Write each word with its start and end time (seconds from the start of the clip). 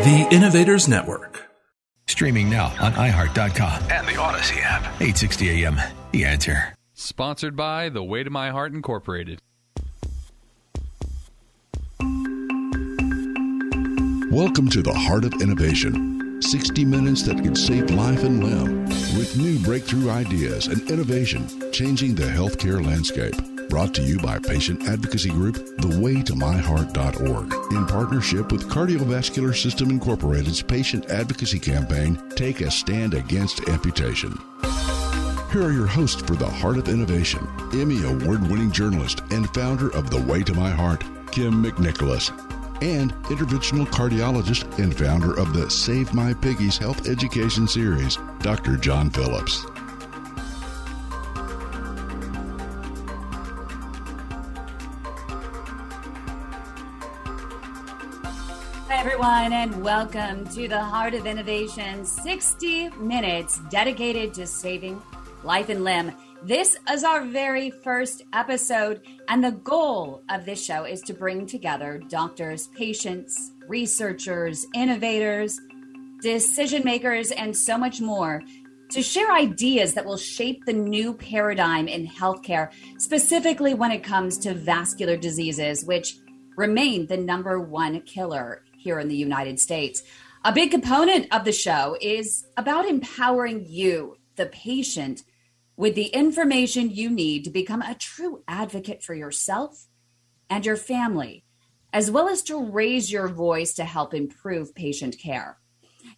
The 0.00 0.26
Innovators 0.30 0.88
Network. 0.88 1.50
Streaming 2.06 2.48
now 2.48 2.68
on 2.80 2.94
iHeart.com 2.94 3.82
and 3.90 4.08
the 4.08 4.16
Odyssey 4.16 4.58
app. 4.60 4.80
860 4.94 5.64
AM. 5.66 5.78
The 6.12 6.24
answer. 6.24 6.74
Sponsored 6.94 7.54
by 7.54 7.90
The 7.90 8.02
Way 8.02 8.24
to 8.24 8.30
My 8.30 8.48
Heart 8.48 8.72
Incorporated. 8.72 9.40
Welcome 14.30 14.70
to 14.70 14.80
the 14.80 14.94
Heart 14.94 15.26
of 15.26 15.34
Innovation. 15.42 16.40
60 16.40 16.82
minutes 16.86 17.22
that 17.24 17.42
could 17.42 17.58
save 17.58 17.90
life 17.90 18.24
and 18.24 18.42
limb 18.42 18.86
with 19.18 19.36
new 19.36 19.58
breakthrough 19.58 20.08
ideas 20.08 20.66
and 20.68 20.90
innovation 20.90 21.46
changing 21.72 22.14
the 22.14 22.22
healthcare 22.22 22.82
landscape. 22.82 23.34
Brought 23.70 23.94
to 23.94 24.02
you 24.02 24.18
by 24.18 24.40
patient 24.40 24.88
advocacy 24.88 25.30
group 25.30 25.54
thewaytomyheart.org 25.54 27.72
in 27.72 27.86
partnership 27.86 28.50
with 28.50 28.68
Cardiovascular 28.68 29.56
System 29.56 29.90
Incorporated's 29.90 30.60
patient 30.60 31.08
advocacy 31.08 31.60
campaign 31.60 32.20
Take 32.34 32.62
a 32.62 32.70
Stand 32.70 33.14
Against 33.14 33.68
Amputation. 33.68 34.36
Here 35.52 35.62
are 35.62 35.72
your 35.72 35.86
hosts 35.86 36.20
for 36.20 36.34
the 36.34 36.50
Heart 36.50 36.78
of 36.78 36.88
Innovation, 36.88 37.46
Emmy 37.72 38.02
award 38.02 38.42
winning 38.50 38.72
journalist 38.72 39.20
and 39.30 39.48
founder 39.54 39.94
of 39.94 40.10
The 40.10 40.20
Way 40.20 40.42
to 40.42 40.54
My 40.54 40.70
Heart, 40.70 41.02
Kym 41.26 41.64
McNicholas, 41.64 42.32
and 42.82 43.14
interventional 43.26 43.86
cardiologist 43.86 44.80
and 44.80 44.98
founder 44.98 45.38
of 45.38 45.52
the 45.52 45.70
Save 45.70 46.12
My 46.12 46.34
Piggies 46.34 46.76
Health 46.76 47.08
Education 47.08 47.68
Series, 47.68 48.18
Dr. 48.40 48.76
John 48.76 49.10
Phillips. 49.10 49.64
And 59.52 59.82
welcome 59.82 60.46
to 60.46 60.68
the 60.68 60.78
Heart 60.78 61.14
of 61.14 61.26
Innovation 61.26 62.04
60 62.04 62.88
minutes 62.90 63.58
dedicated 63.68 64.32
to 64.34 64.46
saving 64.46 65.02
life 65.42 65.68
and 65.70 65.82
limb. 65.82 66.12
This 66.44 66.76
is 66.88 67.02
our 67.02 67.24
very 67.24 67.70
first 67.70 68.22
episode, 68.32 69.00
and 69.26 69.42
the 69.42 69.50
goal 69.50 70.22
of 70.30 70.44
this 70.44 70.64
show 70.64 70.84
is 70.84 71.00
to 71.02 71.14
bring 71.14 71.46
together 71.46 72.00
doctors, 72.08 72.68
patients, 72.68 73.50
researchers, 73.66 74.66
innovators, 74.72 75.58
decision 76.22 76.84
makers, 76.84 77.32
and 77.32 77.56
so 77.56 77.76
much 77.76 78.00
more 78.00 78.42
to 78.90 79.02
share 79.02 79.32
ideas 79.32 79.94
that 79.94 80.04
will 80.04 80.16
shape 80.16 80.64
the 80.64 80.72
new 80.72 81.12
paradigm 81.12 81.88
in 81.88 82.06
healthcare, 82.06 82.70
specifically 82.98 83.74
when 83.74 83.90
it 83.90 84.04
comes 84.04 84.38
to 84.38 84.54
vascular 84.54 85.16
diseases, 85.16 85.84
which 85.84 86.18
remain 86.56 87.06
the 87.06 87.16
number 87.16 87.58
one 87.58 88.00
killer 88.02 88.62
here 88.80 88.98
in 88.98 89.08
the 89.08 89.16
United 89.16 89.60
States. 89.60 90.02
A 90.44 90.52
big 90.52 90.70
component 90.70 91.26
of 91.32 91.44
the 91.44 91.52
show 91.52 91.96
is 92.00 92.46
about 92.56 92.88
empowering 92.88 93.66
you, 93.68 94.16
the 94.36 94.46
patient, 94.46 95.22
with 95.76 95.94
the 95.94 96.06
information 96.06 96.90
you 96.90 97.10
need 97.10 97.44
to 97.44 97.50
become 97.50 97.82
a 97.82 97.94
true 97.94 98.42
advocate 98.48 99.02
for 99.02 99.14
yourself 99.14 99.86
and 100.48 100.64
your 100.64 100.76
family, 100.76 101.44
as 101.92 102.10
well 102.10 102.28
as 102.28 102.42
to 102.42 102.70
raise 102.70 103.12
your 103.12 103.28
voice 103.28 103.74
to 103.74 103.84
help 103.84 104.14
improve 104.14 104.74
patient 104.74 105.16
care. 105.18 105.58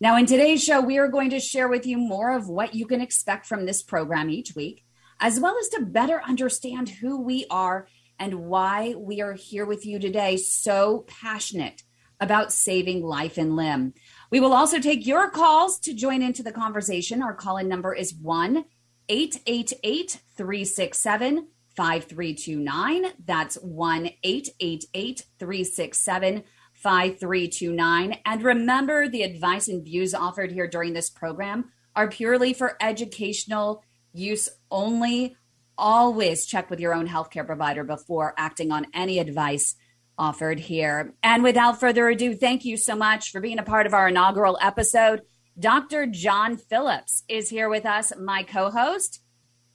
Now, 0.01 0.17
in 0.17 0.27
today's 0.27 0.63
show, 0.63 0.81
we 0.81 0.99
are 0.99 1.09
going 1.09 1.31
to 1.31 1.41
share 1.41 1.69
with 1.69 1.87
you 1.87 1.99
more 1.99 2.35
of 2.35 2.49
what 2.49 2.75
you 2.75 2.87
can 2.87 3.01
expect 3.01 3.47
from 3.47 3.67
this 3.67 3.83
program 3.83 4.31
each 4.31 4.55
week, 4.55 4.85
as 5.21 5.41
well 5.41 5.57
as 5.61 5.69
to 5.71 5.83
better 5.83 6.23
understand 6.27 6.89
who 6.89 7.21
we 7.21 7.45
are 7.51 7.89
and 8.19 8.47
why 8.47 8.95
we 8.97 9.21
are 9.21 9.35
here 9.35 9.67
with 9.67 9.85
you 9.85 9.99
today, 9.99 10.37
so 10.37 11.05
passionate 11.09 11.83
about 12.23 12.53
saving 12.53 13.03
life 13.03 13.37
and 13.37 13.57
limb. 13.57 13.93
We 14.31 14.39
will 14.39 14.53
also 14.53 14.79
take 14.79 15.07
your 15.07 15.29
calls 15.29 15.81
to 15.81 15.93
join 15.93 16.23
into 16.23 16.45
the 16.45 16.53
conversation. 16.53 17.21
Our 17.21 17.35
call 17.35 17.57
in 17.57 17.69
number 17.69 17.93
is 17.93 18.15
1 18.15 18.65
888 19.09 20.21
367 20.37 21.49
5329. 21.77 23.07
That's 23.25 23.57
1 23.57 24.11
888 24.23 25.25
367 25.39 26.45
5329. 26.75 28.19
And 28.25 28.43
remember, 28.43 29.09
the 29.09 29.23
advice 29.23 29.67
and 29.67 29.85
views 29.85 30.15
offered 30.15 30.53
here 30.53 30.69
during 30.69 30.93
this 30.93 31.11
program 31.11 31.73
are 31.97 32.09
purely 32.09 32.53
for 32.53 32.77
educational 32.81 33.83
use 34.13 34.49
only. 34.71 35.37
Always 35.77 36.47
check 36.47 36.71
with 36.71 36.79
your 36.79 36.95
own 36.95 37.09
healthcare 37.09 37.45
provider 37.45 37.83
before 37.83 38.35
acting 38.37 38.71
on 38.71 38.87
any 38.95 39.19
advice 39.19 39.75
offered 40.19 40.59
here. 40.61 41.15
And 41.23 41.43
without 41.43 41.81
further 41.81 42.09
ado, 42.09 42.35
thank 42.35 42.65
you 42.65 42.77
so 42.77 42.95
much 42.95 43.31
for 43.31 43.41
being 43.41 43.59
a 43.59 43.63
part 43.65 43.87
of 43.87 43.95
our 43.95 44.09
inaugural 44.09 44.59
episode. 44.61 45.23
Dr. 45.59 46.07
John 46.07 46.57
Phillips 46.57 47.25
is 47.29 47.49
here 47.49 47.69
with 47.69 47.85
us, 47.87 48.13
my 48.19 48.43
co 48.43 48.71
host. 48.71 49.21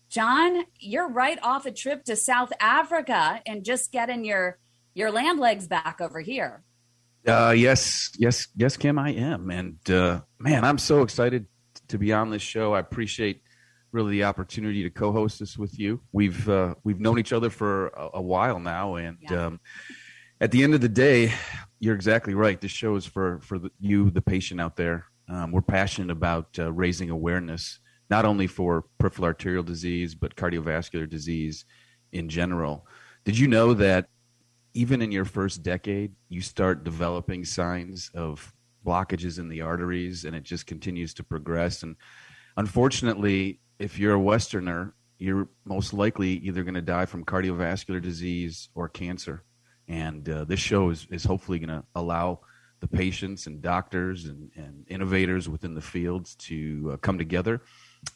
John, 0.09 0.63
you're 0.79 1.09
right 1.09 1.37
off 1.43 1.65
a 1.65 1.71
trip 1.71 2.05
to 2.05 2.15
South 2.15 2.51
Africa 2.59 3.41
and 3.45 3.63
just 3.63 3.91
getting 3.91 4.23
your 4.23 4.57
your 4.93 5.11
land 5.11 5.39
legs 5.39 5.67
back 5.67 5.99
over 6.01 6.19
here. 6.21 6.63
Uh, 7.27 7.53
yes, 7.55 8.11
yes, 8.17 8.47
yes, 8.55 8.77
Kym, 8.77 8.97
I 8.99 9.11
am, 9.11 9.51
and 9.51 9.77
uh, 9.91 10.21
man, 10.39 10.63
I'm 10.63 10.77
so 10.77 11.03
excited 11.03 11.45
to 11.89 11.97
be 11.97 12.13
on 12.13 12.29
this 12.29 12.41
show. 12.41 12.73
I 12.73 12.79
appreciate 12.79 13.41
really 13.91 14.13
the 14.13 14.23
opportunity 14.23 14.83
to 14.83 14.89
co-host 14.89 15.39
this 15.39 15.57
with 15.57 15.77
you. 15.77 16.01
We've 16.13 16.47
uh, 16.47 16.75
we've 16.83 16.99
known 17.01 17.19
each 17.19 17.33
other 17.33 17.49
for 17.49 17.87
a, 17.89 18.09
a 18.15 18.21
while 18.21 18.59
now, 18.59 18.95
and 18.95 19.17
Yeah. 19.21 19.47
um, 19.47 19.59
at 20.39 20.51
the 20.51 20.63
end 20.63 20.73
of 20.73 20.81
the 20.81 20.89
day, 20.89 21.33
you're 21.79 21.95
exactly 21.95 22.33
right. 22.33 22.59
This 22.59 22.71
show 22.71 22.95
is 22.95 23.05
for 23.05 23.39
for 23.41 23.59
the, 23.59 23.71
you, 23.79 24.09
the 24.09 24.21
patient 24.21 24.61
out 24.61 24.75
there. 24.75 25.05
Um, 25.29 25.51
we're 25.51 25.61
passionate 25.61 26.11
about 26.11 26.57
uh, 26.57 26.71
raising 26.71 27.09
awareness, 27.09 27.79
not 28.09 28.25
only 28.25 28.47
for 28.47 28.85
peripheral 28.97 29.25
arterial 29.25 29.63
disease, 29.63 30.15
but 30.15 30.35
cardiovascular 30.35 31.09
disease 31.09 31.65
in 32.13 32.29
general. 32.29 32.87
Did 33.25 33.37
you 33.37 33.47
know 33.47 33.73
that 33.73 34.07
even 34.73 35.01
in 35.01 35.11
your 35.11 35.25
first 35.25 35.63
decade, 35.63 36.13
you 36.29 36.39
start 36.39 36.83
developing 36.83 37.43
signs 37.43 38.11
of 38.13 38.53
blockages 38.85 39.39
in 39.39 39.49
the 39.49 39.61
arteries, 39.61 40.23
and 40.23 40.35
it 40.35 40.43
just 40.43 40.65
continues 40.67 41.13
to 41.15 41.23
progress. 41.23 41.83
And 41.83 41.95
unfortunately, 42.55 43.59
if 43.79 43.99
you're 43.99 44.13
a 44.13 44.19
Westerner, 44.19 44.93
you're 45.17 45.49
most 45.65 45.93
likely 45.93 46.33
either 46.37 46.63
going 46.63 46.75
to 46.75 46.81
die 46.81 47.05
from 47.05 47.25
cardiovascular 47.25 48.01
disease 48.01 48.69
or 48.75 48.87
cancer. 48.87 49.43
And 49.87 50.27
uh, 50.29 50.43
this 50.43 50.59
show 50.59 50.89
is, 50.89 51.07
is 51.11 51.23
hopefully 51.23 51.59
going 51.59 51.69
to 51.69 51.83
allow 51.95 52.41
the 52.79 52.87
patients 52.87 53.47
and 53.47 53.61
doctors 53.61 54.25
and, 54.25 54.51
and 54.55 54.85
innovators 54.87 55.49
within 55.49 55.73
the 55.73 55.81
fields 55.81 56.35
to 56.35 56.91
uh, 56.93 56.97
come 56.97 57.17
together 57.17 57.61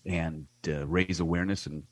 and 0.06 0.46
uh, 0.68 0.86
raise 0.86 1.20
awareness 1.20 1.66
and 1.66 1.84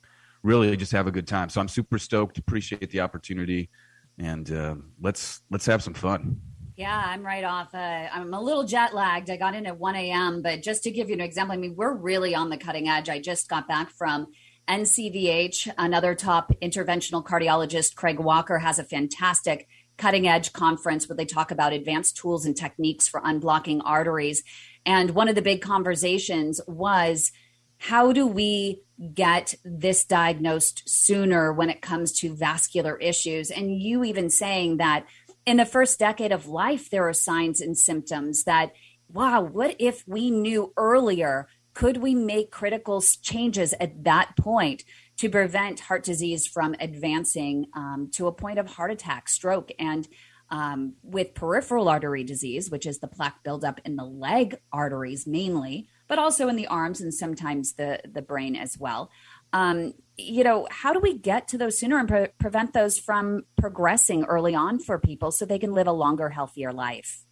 really 0.42 0.76
just 0.76 0.92
have 0.92 1.06
a 1.06 1.10
good 1.10 1.26
time. 1.26 1.48
So 1.48 1.60
I'm 1.60 1.68
super 1.68 1.98
stoked. 1.98 2.38
Appreciate 2.38 2.90
the 2.90 3.00
opportunity, 3.00 3.70
and 4.18 4.50
uh, 4.52 4.76
let's 5.00 5.42
let's 5.50 5.66
have 5.66 5.82
some 5.82 5.94
fun. 5.94 6.40
Yeah, 6.76 7.02
I'm 7.04 7.24
right 7.24 7.44
off. 7.44 7.74
Uh, 7.74 8.08
I'm 8.10 8.32
a 8.32 8.40
little 8.40 8.64
jet 8.64 8.94
lagged. 8.94 9.28
I 9.28 9.36
got 9.36 9.54
in 9.54 9.66
at 9.66 9.78
1 9.78 9.96
a.m., 9.96 10.40
but 10.40 10.62
just 10.62 10.82
to 10.84 10.90
give 10.90 11.10
you 11.10 11.14
an 11.14 11.20
example, 11.20 11.52
I 11.52 11.58
mean, 11.58 11.74
we're 11.76 11.92
really 11.92 12.34
on 12.34 12.48
the 12.48 12.56
cutting 12.56 12.88
edge. 12.88 13.10
I 13.10 13.20
just 13.20 13.50
got 13.50 13.68
back 13.68 13.90
from 13.90 14.28
NCVH, 14.70 15.74
another 15.76 16.14
top 16.14 16.52
interventional 16.62 17.24
cardiologist, 17.24 17.96
Craig 17.96 18.20
Walker, 18.20 18.58
has 18.58 18.78
a 18.78 18.84
fantastic 18.84 19.66
cutting 19.98 20.28
edge 20.28 20.52
conference 20.52 21.08
where 21.08 21.16
they 21.16 21.24
talk 21.24 21.50
about 21.50 21.72
advanced 21.72 22.16
tools 22.16 22.46
and 22.46 22.56
techniques 22.56 23.08
for 23.08 23.20
unblocking 23.20 23.80
arteries. 23.84 24.44
And 24.86 25.10
one 25.10 25.28
of 25.28 25.34
the 25.34 25.42
big 25.42 25.60
conversations 25.60 26.60
was 26.68 27.32
how 27.78 28.12
do 28.12 28.26
we 28.26 28.82
get 29.12 29.54
this 29.64 30.04
diagnosed 30.04 30.88
sooner 30.88 31.52
when 31.52 31.68
it 31.68 31.82
comes 31.82 32.12
to 32.20 32.34
vascular 32.34 32.96
issues? 32.98 33.50
And 33.50 33.76
you 33.76 34.04
even 34.04 34.30
saying 34.30 34.76
that 34.76 35.04
in 35.46 35.56
the 35.56 35.66
first 35.66 35.98
decade 35.98 36.30
of 36.30 36.46
life, 36.46 36.90
there 36.90 37.08
are 37.08 37.12
signs 37.12 37.60
and 37.60 37.76
symptoms 37.76 38.44
that, 38.44 38.72
wow, 39.08 39.40
what 39.42 39.74
if 39.80 40.06
we 40.06 40.30
knew 40.30 40.72
earlier? 40.76 41.48
Could 41.80 41.96
we 41.96 42.14
make 42.14 42.50
critical 42.50 43.00
changes 43.00 43.72
at 43.80 44.04
that 44.04 44.36
point 44.36 44.84
to 45.16 45.30
prevent 45.30 45.80
heart 45.80 46.04
disease 46.04 46.46
from 46.46 46.74
advancing 46.78 47.68
um, 47.72 48.10
to 48.12 48.26
a 48.26 48.32
point 48.32 48.58
of 48.58 48.66
heart 48.66 48.90
attack, 48.90 49.30
stroke, 49.30 49.70
and 49.78 50.06
um, 50.50 50.96
with 51.02 51.32
peripheral 51.32 51.88
artery 51.88 52.22
disease, 52.22 52.70
which 52.70 52.84
is 52.84 52.98
the 52.98 53.08
plaque 53.08 53.42
buildup 53.42 53.80
in 53.86 53.96
the 53.96 54.04
leg 54.04 54.58
arteries 54.70 55.26
mainly, 55.26 55.88
but 56.06 56.18
also 56.18 56.48
in 56.48 56.56
the 56.56 56.66
arms 56.66 57.00
and 57.00 57.14
sometimes 57.14 57.72
the 57.72 57.98
the 58.04 58.20
brain 58.20 58.56
as 58.56 58.76
well. 58.78 59.10
Um, 59.54 59.94
you 60.18 60.44
know, 60.44 60.68
how 60.70 60.92
do 60.92 61.00
we 61.00 61.16
get 61.16 61.48
to 61.48 61.56
those 61.56 61.78
sooner 61.78 61.98
and 61.98 62.06
pre- 62.06 62.28
prevent 62.38 62.74
those 62.74 62.98
from 62.98 63.44
progressing 63.56 64.24
early 64.24 64.54
on 64.54 64.80
for 64.80 64.98
people 64.98 65.30
so 65.30 65.46
they 65.46 65.58
can 65.58 65.72
live 65.72 65.86
a 65.86 65.92
longer, 65.92 66.28
healthier 66.28 66.74
life? 66.74 67.24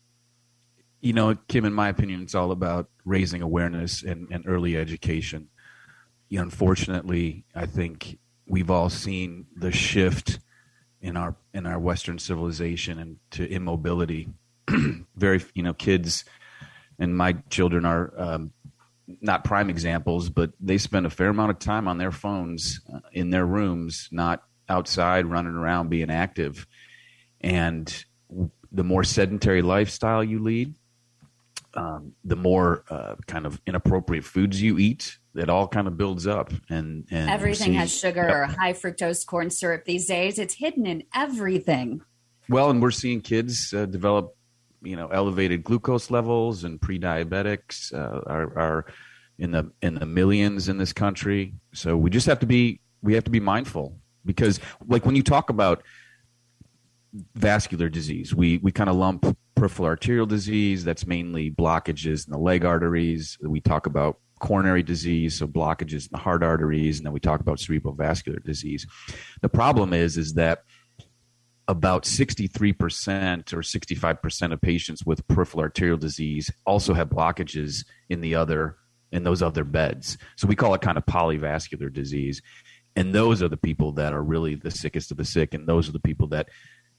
You 1.01 1.13
know, 1.13 1.35
Kym, 1.49 1.65
in 1.65 1.73
my 1.73 1.89
opinion, 1.89 2.23
it's 2.23 2.35
all 2.35 2.51
about 2.51 2.89
raising 3.05 3.43
awareness 3.43 4.03
and, 4.03 4.29
and 4.31 4.45
early 4.47 4.77
education. 4.77 5.49
You 6.29 6.39
know, 6.39 6.45
unfortunately, 6.45 7.45
I 7.55 7.67
think 7.67 8.19
we've 8.47 8.71
all 8.71 8.91
seen 8.91 9.47
the 9.57 9.71
shift 9.71 10.41
in 11.01 11.17
our 11.17 11.37
in 11.55 11.67
our 11.67 11.79
Western 11.79 12.19
civilization 12.19 12.99
and 12.99 13.17
to 13.31 13.49
immobility. 13.49 14.29
Very, 15.17 15.43
you 15.55 15.63
know, 15.63 15.73
kids 15.73 16.25
and 16.99 17.17
my 17.17 17.35
children 17.49 17.85
are 17.85 18.13
um, 18.21 18.53
not 19.21 19.45
prime 19.45 19.71
examples, 19.71 20.29
but 20.29 20.53
they 20.61 20.79
spend 20.79 21.07
a 21.07 21.11
fair 21.11 21.29
amount 21.29 21.51
of 21.51 21.59
time 21.59 21.89
on 21.89 21.99
their 21.99 22.13
phones 22.13 22.81
uh, 22.93 23.01
in 23.13 23.31
their 23.31 23.47
rooms, 23.47 24.09
not 24.11 24.43
outside 24.69 25.27
running 25.27 25.55
around 25.55 25.89
being 25.89 26.11
active. 26.11 26.67
And 27.41 28.05
the 28.71 28.85
more 28.85 29.05
sedentary 29.05 29.63
lifestyle 29.63 30.23
you 30.23 30.41
lead, 30.41 30.75
um, 31.75 32.13
the 32.25 32.37
more 32.37 32.85
uh, 32.91 33.17
kind 33.27 33.47
of 33.47 33.61
inappropriate 33.67 34.25
foods 34.25 34.61
you 34.61 34.79
eat, 34.79 35.19
it 35.35 35.49
all 35.49 35.69
kind 35.69 35.87
of 35.87 35.97
builds 35.97 36.27
up. 36.27 36.53
And, 36.69 37.07
and 37.11 37.31
everything 37.31 37.75
has 37.75 37.97
sugar 37.97 38.29
or 38.29 38.47
high 38.47 38.73
fructose 38.73 39.25
corn 39.27 39.51
syrup 39.51 39.85
these 39.85 40.07
days. 40.07 40.39
It's 40.39 40.55
hidden 40.55 40.87
in 40.87 41.05
everything. 41.15 42.03
Well, 42.49 42.71
and 42.71 42.81
we're 42.81 42.91
seeing 42.91 43.21
kids 43.21 43.73
uh, 43.75 43.87
develop 43.87 44.35
you 44.83 44.97
know 44.97 45.09
elevated 45.09 45.65
glucose 45.65 46.11
levels 46.11 46.65
and 46.65 46.81
pre-diabetics 46.81 47.93
uh, 47.93 48.21
are, 48.27 48.59
are 48.59 48.87
in 49.39 49.51
the 49.53 49.71
in 49.83 49.95
the 49.95 50.07
millions 50.07 50.69
in 50.69 50.79
this 50.79 50.93
country. 50.93 51.55
So 51.73 51.97
we 51.97 52.11
just 52.11 52.27
have 52.27 52.41
to 52.41 52.47
be 52.47 52.81
we 53.03 53.15
have 53.15 53.25
to 53.25 53.31
be 53.31 53.41
mindful 53.41 53.99
because 54.25 54.61
like 54.87 55.07
when 55.07 55.17
you 55.17 55.23
talk 55.23 55.51
about 55.51 55.83
vascular 57.35 57.89
disease, 57.89 58.35
we 58.35 58.59
we 58.59 58.73
kind 58.73 58.91
of 58.91 58.97
lump 58.97 59.37
peripheral 59.59 59.87
arterial 59.87 60.27
disease 60.27 60.85
that's 60.85 61.07
mainly 61.07 61.51
blockages 61.51 62.27
in 62.27 62.33
the 62.33 62.39
leg 62.39 62.65
arteries. 62.65 63.37
We 63.43 63.61
talk 63.61 63.87
about 63.87 64.19
coronary 64.39 64.85
disease, 64.85 65.39
so 65.39 65.49
blockages 65.49 66.05
in 66.05 66.11
the 66.13 66.19
heart 66.19 66.43
arteries, 66.45 66.99
and 66.99 67.07
then 67.07 67.13
we 67.13 67.21
talk 67.21 67.41
about 67.41 67.59
cerebral 67.59 67.95
vascular 67.95 68.39
disease. 68.39 68.87
The 69.43 69.49
problem 69.49 69.93
is 69.93 70.17
is 70.17 70.35
that 70.35 70.61
about 71.67 72.05
63% 72.05 73.53
or 73.53 73.59
65% 73.59 74.53
of 74.53 74.61
patients 74.61 75.05
with 75.05 75.27
peripheral 75.29 75.63
arterial 75.63 75.99
disease 75.99 76.51
also 76.65 76.95
have 76.95 77.11
blockages 77.11 77.85
in 78.09 78.21
the 78.21 78.35
other 78.37 78.77
in 79.11 79.25
those 79.25 79.43
other 79.43 79.65
beds. 79.65 80.19
So 80.37 80.47
we 80.47 80.55
call 80.55 80.75
it 80.75 80.83
kind 80.83 80.99
of 80.99 81.07
polyvascular 81.07 81.91
disease. 81.91 82.43
And 82.95 83.15
those 83.15 83.43
are 83.43 83.49
the 83.49 83.57
people 83.57 83.93
that 83.93 84.13
are 84.13 84.23
really 84.23 84.55
the 84.55 84.71
sickest 84.71 85.11
of 85.11 85.17
the 85.17 85.25
sick 85.25 85.55
and 85.55 85.67
those 85.67 85.89
are 85.89 85.93
the 85.93 86.01
people 86.01 86.29
that 86.29 86.49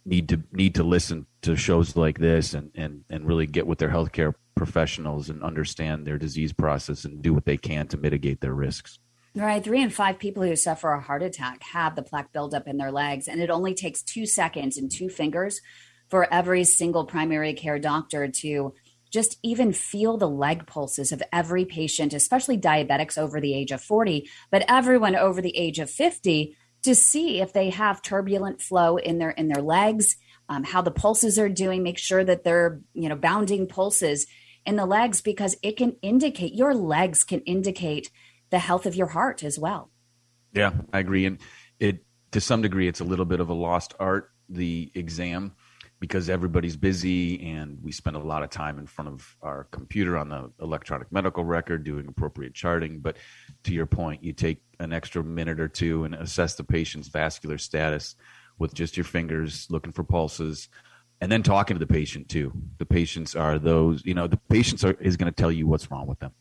need 0.06 0.30
to 0.30 0.42
need 0.52 0.76
to 0.76 0.84
listen 0.84 1.26
to 1.42 1.56
shows 1.56 1.96
like 1.96 2.20
this 2.20 2.54
and 2.54 2.72
and 2.76 3.04
and 3.10 3.26
really 3.26 3.46
get 3.46 3.68
with 3.68 3.80
their 3.80 3.90
healthcare 3.90 4.34
professionals 4.56 5.30
and 5.30 5.44
understand 5.44 6.06
their 6.06 6.18
disease 6.18 6.54
process 6.54 7.06
and 7.06 7.22
do 7.22 7.34
what 7.34 7.46
they 7.46 7.58
can 7.58 7.88
to 7.88 7.98
mitigate 7.98 8.42
their 8.42 8.54
risks. 8.54 9.00
Right. 9.36 9.64
Three 9.64 9.82
in 9.82 9.90
five 9.90 10.20
people 10.20 10.44
who 10.44 10.56
suffer 10.56 10.92
a 10.92 11.00
heart 11.00 11.24
attack 11.24 11.64
have 11.72 11.96
the 11.96 12.02
plaque 12.02 12.34
buildup 12.34 12.68
in 12.68 12.78
their 12.78 12.92
legs. 12.92 13.28
And 13.28 13.40
it 13.40 13.50
only 13.50 13.74
takes 13.74 14.02
two 14.02 14.26
seconds 14.26 14.78
and 14.78 14.92
two 14.92 15.08
fingers 15.08 15.62
for 16.10 16.32
every 16.34 16.64
single 16.64 17.06
primary 17.06 17.54
care 17.54 17.80
doctor 17.80 18.28
to 18.28 18.74
just 19.12 19.38
even 19.44 19.72
feel 19.72 20.18
the 20.18 20.30
leg 20.30 20.68
pulses 20.68 21.12
of 21.12 21.24
every 21.32 21.66
patient, 21.66 22.14
especially 22.14 22.58
diabetics 22.58 23.18
over 23.18 23.40
the 23.40 23.54
age 23.54 23.72
of 23.72 23.82
40, 23.82 24.30
but 24.52 24.66
everyone 24.68 25.16
over 25.16 25.42
the 25.42 25.56
age 25.56 25.80
of 25.80 25.90
50 25.90 26.56
to 26.84 26.96
see 26.96 27.42
if 27.42 27.54
they 27.54 27.70
have 27.70 28.02
turbulent 28.02 28.62
flow 28.62 28.98
in 28.98 29.18
their 29.18 29.32
in 29.32 29.48
their 29.48 29.62
legs, 29.62 30.16
um, 30.48 30.64
how 30.64 30.82
the 30.82 30.92
pulses 30.92 31.38
are 31.38 31.50
doing, 31.50 31.84
make 31.84 31.98
sure 31.98 32.24
that 32.24 32.44
they're, 32.44 32.82
you 32.94 33.10
know, 33.10 33.16
bounding 33.16 33.68
pulses 33.68 34.28
in 34.66 34.76
the 34.76 34.86
legs 34.86 35.22
because 35.22 35.56
it 35.62 35.78
can 35.78 35.96
indicate 36.02 36.54
your 36.54 36.74
legs 36.74 37.24
can 37.24 37.42
indicate 37.42 38.12
the 38.50 38.60
health 38.60 38.86
of 38.86 38.96
your 38.96 39.08
heart 39.08 39.44
as 39.44 39.60
well. 39.60 39.92
Yeah, 40.54 40.72
I 40.92 41.00
agree. 41.00 41.26
And 41.26 41.40
it, 41.80 42.04
to 42.32 42.42
some 42.42 42.62
degree, 42.62 42.88
it's 42.88 43.00
a 43.00 43.06
little 43.06 43.26
bit 43.26 43.40
of 43.40 43.50
a 43.50 43.54
lost 43.54 43.94
art, 44.00 44.32
the 44.48 44.92
exam, 44.96 45.54
because 46.00 46.30
everybody's 46.30 46.78
busy 46.78 47.52
and 47.52 47.78
we 47.84 47.92
spend 47.92 48.16
a 48.16 48.20
lot 48.20 48.42
of 48.42 48.50
time 48.50 48.80
in 48.80 48.86
front 48.86 49.10
of 49.10 49.36
our 49.42 49.66
computer 49.72 50.18
on 50.18 50.30
the 50.30 50.50
electronic 50.62 51.12
medical 51.12 51.44
record 51.44 51.84
doing 51.84 52.08
appropriate 52.08 52.54
charting. 52.54 53.00
But 53.00 53.18
to 53.66 53.74
your 53.74 53.86
point, 53.86 54.24
you 54.24 54.32
take 54.32 54.62
an 54.80 54.94
extra 54.94 55.24
minute 55.24 55.60
or 55.60 55.68
two 55.68 56.06
and 56.06 56.16
assess 56.16 56.56
the 56.56 56.64
patient's 56.64 57.10
vascular 57.10 57.58
status 57.58 58.16
with 58.58 58.74
just 58.74 58.96
your 58.96 59.04
fingers, 59.04 59.68
looking 59.70 59.92
for 59.92 60.04
pulses, 60.04 60.70
and 61.22 61.30
then 61.30 61.44
talking 61.44 61.76
to 61.76 61.80
the 61.80 61.92
patient 61.92 62.30
too. 62.30 62.54
The 62.78 62.86
patients 62.86 63.36
are 63.36 63.60
those, 63.60 64.06
you 64.06 64.14
know, 64.14 64.28
the 64.28 64.40
patients 64.50 64.86
are, 64.86 64.94
is 65.02 65.18
going 65.18 65.32
to 65.32 65.36
tell 65.36 65.52
you 65.52 65.68
what's 65.68 65.92
wrong 65.92 66.08
with 66.08 66.20
them. 66.20 66.32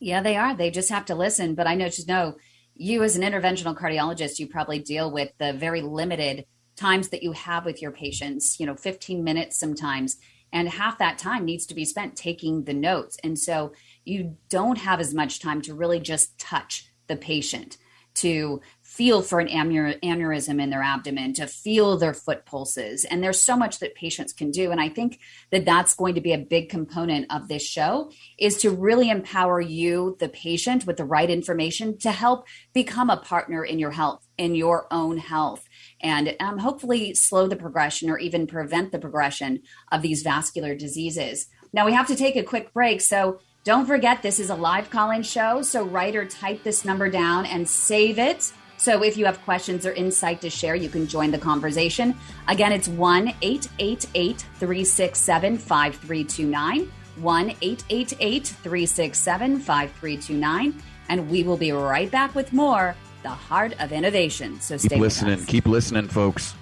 Yeah, 0.00 0.22
they 0.22 0.36
are. 0.36 0.54
They 0.54 0.70
just 0.70 0.90
have 0.90 1.06
to 1.06 1.14
listen. 1.14 1.54
But 1.54 1.68
I 1.68 1.76
know 1.76 1.88
just 1.88 2.08
know 2.08 2.34
you 2.74 3.04
as 3.04 3.16
an 3.16 3.22
interventional 3.22 3.76
cardiologist, 3.76 4.40
you 4.40 4.48
probably 4.48 4.80
deal 4.80 5.10
with 5.10 5.30
the 5.38 5.52
very 5.52 5.82
limited 5.82 6.46
times 6.76 7.08
that 7.10 7.22
you 7.22 7.32
have 7.32 7.64
with 7.64 7.80
your 7.80 7.92
patients, 7.92 8.58
you 8.58 8.66
know, 8.66 8.74
15 8.74 9.22
minutes 9.22 9.58
sometimes. 9.58 10.16
And 10.52 10.68
half 10.68 10.98
that 10.98 11.18
time 11.18 11.44
needs 11.44 11.66
to 11.66 11.74
be 11.74 11.84
spent 11.84 12.16
taking 12.16 12.64
the 12.64 12.74
notes. 12.74 13.16
And 13.24 13.38
so 13.38 13.72
you 14.04 14.36
don't 14.48 14.78
have 14.78 15.00
as 15.00 15.12
much 15.12 15.40
time 15.40 15.62
to 15.62 15.74
really 15.74 16.00
just 16.00 16.38
touch 16.38 16.88
the 17.06 17.16
patient, 17.16 17.76
to 18.14 18.60
feel 18.80 19.22
for 19.22 19.40
an 19.40 19.48
aneurysm 19.48 20.62
in 20.62 20.70
their 20.70 20.82
abdomen, 20.82 21.32
to 21.32 21.48
feel 21.48 21.96
their 21.96 22.14
foot 22.14 22.46
pulses. 22.46 23.04
And 23.04 23.20
there's 23.20 23.42
so 23.42 23.56
much 23.56 23.80
that 23.80 23.96
patients 23.96 24.32
can 24.32 24.52
do. 24.52 24.70
And 24.70 24.80
I 24.80 24.88
think 24.88 25.18
that 25.50 25.64
that's 25.64 25.96
going 25.96 26.14
to 26.14 26.20
be 26.20 26.32
a 26.32 26.38
big 26.38 26.68
component 26.68 27.26
of 27.34 27.48
this 27.48 27.66
show 27.66 28.12
is 28.38 28.58
to 28.58 28.70
really 28.70 29.10
empower 29.10 29.60
you, 29.60 30.16
the 30.20 30.28
patient, 30.28 30.86
with 30.86 30.96
the 30.96 31.04
right 31.04 31.28
information 31.28 31.98
to 31.98 32.12
help 32.12 32.46
become 32.72 33.10
a 33.10 33.16
partner 33.16 33.64
in 33.64 33.80
your 33.80 33.90
health, 33.90 34.24
in 34.38 34.54
your 34.54 34.86
own 34.92 35.18
health. 35.18 35.68
And 36.00 36.36
um, 36.40 36.58
hopefully 36.58 37.14
slow 37.14 37.46
the 37.46 37.56
progression 37.56 38.10
or 38.10 38.18
even 38.18 38.46
prevent 38.46 38.92
the 38.92 38.98
progression 38.98 39.62
of 39.90 40.02
these 40.02 40.22
vascular 40.22 40.74
diseases. 40.74 41.46
Now, 41.72 41.86
we 41.86 41.92
have 41.92 42.06
to 42.08 42.16
take 42.16 42.36
a 42.36 42.42
quick 42.42 42.72
break. 42.72 43.00
So 43.00 43.40
don't 43.64 43.86
forget, 43.86 44.22
this 44.22 44.38
is 44.38 44.50
a 44.50 44.54
live 44.54 44.90
call 44.90 45.10
in 45.10 45.22
show. 45.22 45.62
So 45.62 45.84
write 45.84 46.14
or 46.14 46.24
type 46.24 46.62
this 46.62 46.84
number 46.84 47.08
down 47.08 47.46
and 47.46 47.68
save 47.68 48.18
it 48.18 48.52
so 48.84 49.02
if 49.02 49.16
you 49.16 49.24
have 49.24 49.42
questions 49.44 49.86
or 49.86 49.92
insight 49.92 50.42
to 50.42 50.50
share, 50.50 50.74
you 50.74 50.90
can 50.90 51.06
join 51.06 51.30
the 51.30 51.38
conversation. 51.38 52.14
Again, 52.48 52.70
it's 52.70 52.86
1 52.86 53.28
888 53.40 54.44
367 54.58 55.56
5329. 55.56 56.92
1 57.16 57.50
888 57.62 58.46
367 58.46 59.58
5329. 59.60 60.82
And 61.08 61.30
we 61.30 61.44
will 61.44 61.56
be 61.56 61.72
right 61.72 62.10
back 62.10 62.34
with 62.34 62.52
more 62.52 62.94
The 63.24 63.30
Heart 63.30 63.74
of 63.80 63.90
Innovation. 63.90 64.60
So 64.60 64.76
stay 64.76 64.90
Keep 64.90 65.00
listening. 65.00 65.44
Keep 65.46 65.66
listening, 65.66 66.06
folks. 66.08 66.54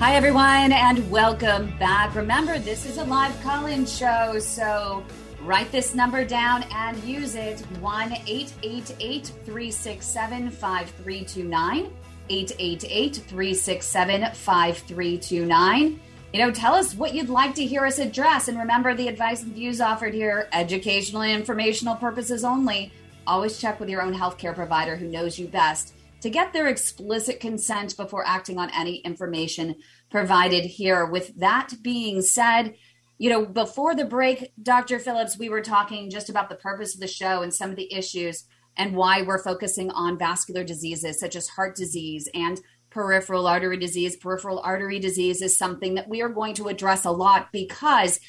Hi, 0.00 0.14
everyone, 0.14 0.70
and 0.70 1.10
welcome 1.10 1.76
back. 1.76 2.14
Remember, 2.14 2.56
this 2.60 2.86
is 2.86 2.98
a 2.98 3.04
live 3.04 3.34
call 3.42 3.66
in 3.66 3.84
show, 3.84 4.38
so 4.38 5.02
write 5.42 5.72
this 5.72 5.92
number 5.92 6.24
down 6.24 6.62
and 6.72 7.02
use 7.02 7.34
it 7.34 7.58
1 7.80 8.12
888 8.28 9.26
367 9.44 10.50
5329. 10.50 11.92
888 12.30 13.16
367 13.16 14.20
5329. 14.34 16.00
You 16.32 16.38
know, 16.38 16.52
tell 16.52 16.74
us 16.74 16.94
what 16.94 17.12
you'd 17.12 17.28
like 17.28 17.56
to 17.56 17.66
hear 17.66 17.84
us 17.84 17.98
address. 17.98 18.46
And 18.46 18.56
remember, 18.56 18.94
the 18.94 19.08
advice 19.08 19.42
and 19.42 19.52
views 19.52 19.80
offered 19.80 20.14
here, 20.14 20.48
educational 20.52 21.22
and 21.22 21.32
informational 21.32 21.96
purposes 21.96 22.44
only. 22.44 22.92
Always 23.26 23.58
check 23.58 23.80
with 23.80 23.88
your 23.88 24.02
own 24.02 24.14
healthcare 24.14 24.54
provider 24.54 24.94
who 24.94 25.08
knows 25.08 25.40
you 25.40 25.48
best 25.48 25.92
to 26.20 26.30
get 26.30 26.52
their 26.52 26.66
explicit 26.66 27.40
consent 27.40 27.96
before 27.96 28.26
acting 28.26 28.58
on 28.58 28.70
any 28.74 28.96
information 28.98 29.76
provided 30.10 30.64
here. 30.64 31.06
With 31.06 31.36
that 31.36 31.74
being 31.82 32.22
said, 32.22 32.74
you 33.18 33.30
know, 33.30 33.44
before 33.44 33.94
the 33.94 34.04
break, 34.04 34.52
Dr. 34.62 34.98
Phillips, 34.98 35.38
we 35.38 35.48
were 35.48 35.60
talking 35.60 36.10
just 36.10 36.28
about 36.28 36.48
the 36.48 36.54
purpose 36.54 36.94
of 36.94 37.00
the 37.00 37.08
show 37.08 37.42
and 37.42 37.52
some 37.52 37.70
of 37.70 37.76
the 37.76 37.92
issues 37.92 38.44
and 38.76 38.94
why 38.94 39.22
we're 39.22 39.42
focusing 39.42 39.90
on 39.90 40.18
vascular 40.18 40.62
diseases 40.62 41.18
such 41.18 41.34
as 41.34 41.48
heart 41.48 41.74
disease 41.74 42.28
and 42.32 42.60
peripheral 42.90 43.46
artery 43.46 43.76
disease. 43.76 44.16
Peripheral 44.16 44.60
artery 44.60 45.00
disease 45.00 45.42
is 45.42 45.58
something 45.58 45.94
that 45.94 46.08
we 46.08 46.22
are 46.22 46.28
going 46.28 46.54
to 46.54 46.68
address 46.68 47.04
a 47.04 47.10
lot 47.10 47.48
because 47.52 48.20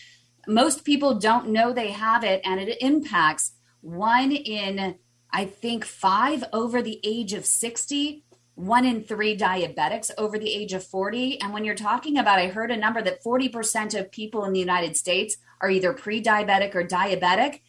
most 0.48 0.84
people 0.84 1.19
don't 1.19 1.50
know 1.50 1.72
they 1.72 1.91
have 1.91 2.24
it 2.24 2.41
and 2.43 2.60
it 2.60 2.81
impacts 2.81 3.53
one 3.81 4.31
in, 4.31 4.96
I 5.31 5.45
think, 5.45 5.86
five 5.86 6.43
over 6.51 6.81
the 6.81 7.00
age 7.03 7.33
of 7.33 7.45
60 7.45 8.24
one 8.59 8.83
in 8.83 9.01
three 9.01 9.38
diabetics 9.38 10.12
over 10.17 10.38
the 10.38 10.53
age 10.53 10.74
of 10.74 10.86
40. 10.86 11.39
And 11.39 11.53
when 11.53 11.63
you're 11.63 11.75
talking 11.75 12.17
about, 12.17 12.39
I 12.39 12.48
heard 12.48 12.71
a 12.71 12.77
number 12.77 13.01
that 13.01 13.24
40% 13.24 13.98
of 13.98 14.12
people 14.12 14.43
in 14.43 14.51
the 14.51 14.59
United 14.59 14.98
States 14.98 15.38
are 15.62 15.69
either 15.69 15.93
pre 15.93 16.21
diabetic 16.21 16.75
or 16.75 16.83
diabetic. 16.83 17.62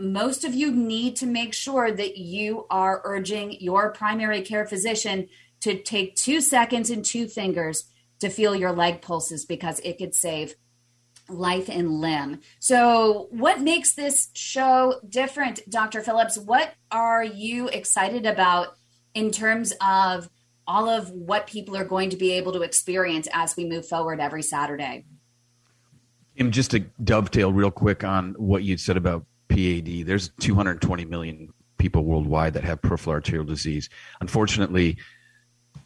Most 0.00 0.44
of 0.44 0.54
you 0.54 0.72
need 0.72 1.16
to 1.16 1.26
make 1.26 1.52
sure 1.52 1.92
that 1.92 2.16
you 2.16 2.66
are 2.70 3.02
urging 3.04 3.60
your 3.60 3.92
primary 3.92 4.40
care 4.40 4.64
physician 4.64 5.28
to 5.60 5.80
take 5.82 6.16
two 6.16 6.40
seconds 6.40 6.88
and 6.88 7.04
two 7.04 7.28
fingers 7.28 7.84
to 8.20 8.30
feel 8.30 8.56
your 8.56 8.72
leg 8.72 9.02
pulses 9.02 9.44
because 9.44 9.80
it 9.80 9.98
could 9.98 10.14
save 10.14 10.54
life 11.32 11.68
and 11.68 12.00
limb. 12.00 12.40
So, 12.58 13.28
what 13.30 13.60
makes 13.60 13.94
this 13.94 14.30
show 14.34 15.00
different, 15.08 15.60
Dr. 15.68 16.02
Phillips? 16.02 16.38
What 16.38 16.72
are 16.90 17.24
you 17.24 17.68
excited 17.68 18.26
about 18.26 18.76
in 19.14 19.30
terms 19.30 19.72
of 19.80 20.28
all 20.66 20.88
of 20.88 21.10
what 21.10 21.46
people 21.46 21.76
are 21.76 21.84
going 21.84 22.10
to 22.10 22.16
be 22.16 22.32
able 22.32 22.52
to 22.52 22.62
experience 22.62 23.28
as 23.32 23.56
we 23.56 23.64
move 23.64 23.86
forward 23.86 24.20
every 24.20 24.42
Saturday. 24.42 25.04
And 26.38 26.52
just 26.52 26.70
to 26.70 26.80
dovetail 27.02 27.52
real 27.52 27.70
quick 27.70 28.04
on 28.04 28.34
what 28.38 28.62
you 28.62 28.76
said 28.76 28.96
about 28.96 29.26
PAD, 29.48 30.06
there's 30.06 30.30
220 30.40 31.04
million 31.04 31.52
people 31.78 32.04
worldwide 32.04 32.54
that 32.54 32.64
have 32.64 32.80
peripheral 32.80 33.14
arterial 33.14 33.44
disease. 33.44 33.88
Unfortunately, 34.20 34.96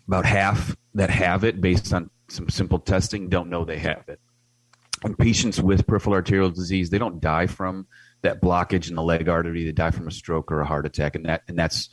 about 0.07 0.25
half 0.25 0.77
that 0.95 1.11
have 1.11 1.43
it, 1.43 1.61
based 1.61 1.93
on 1.93 2.11
some 2.29 2.49
simple 2.49 2.79
testing, 2.79 3.29
don't 3.29 3.51
know 3.51 3.65
they 3.65 3.79
have 3.79 4.05
it. 4.09 4.21
Patients 5.15 5.61
with 5.61 5.87
peripheral 5.87 6.15
arterial 6.15 6.51
disease, 6.51 6.91
they 6.91 6.99
don't 6.99 7.21
die 7.21 7.47
from 7.47 7.87
that 8.23 8.41
blockage 8.41 8.89
in 8.89 8.97
the 8.97 9.03
leg 9.03 9.29
artery; 9.29 9.65
they 9.65 9.73
die 9.73 9.91
from 9.91 10.09
a 10.09 10.11
stroke 10.11 10.51
or 10.51 10.61
a 10.61 10.67
heart 10.67 10.87
attack, 10.87 11.15
and 11.15 11.27
that 11.27 11.43
and 11.49 11.59
that's 11.59 11.89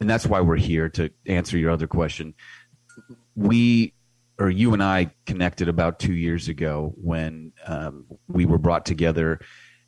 and 0.00 0.08
that's 0.08 0.26
why 0.26 0.40
we're 0.40 0.56
here 0.56 0.88
to 0.90 1.10
answer 1.26 1.58
your 1.58 1.70
other 1.70 1.86
question. 1.86 2.34
We 3.34 3.94
or 4.38 4.48
you 4.48 4.72
and 4.72 4.82
I 4.82 5.10
connected 5.26 5.68
about 5.68 5.98
two 5.98 6.14
years 6.14 6.48
ago 6.48 6.94
when 6.96 7.52
um, 7.66 8.06
we 8.28 8.46
were 8.46 8.58
brought 8.58 8.86
together 8.86 9.40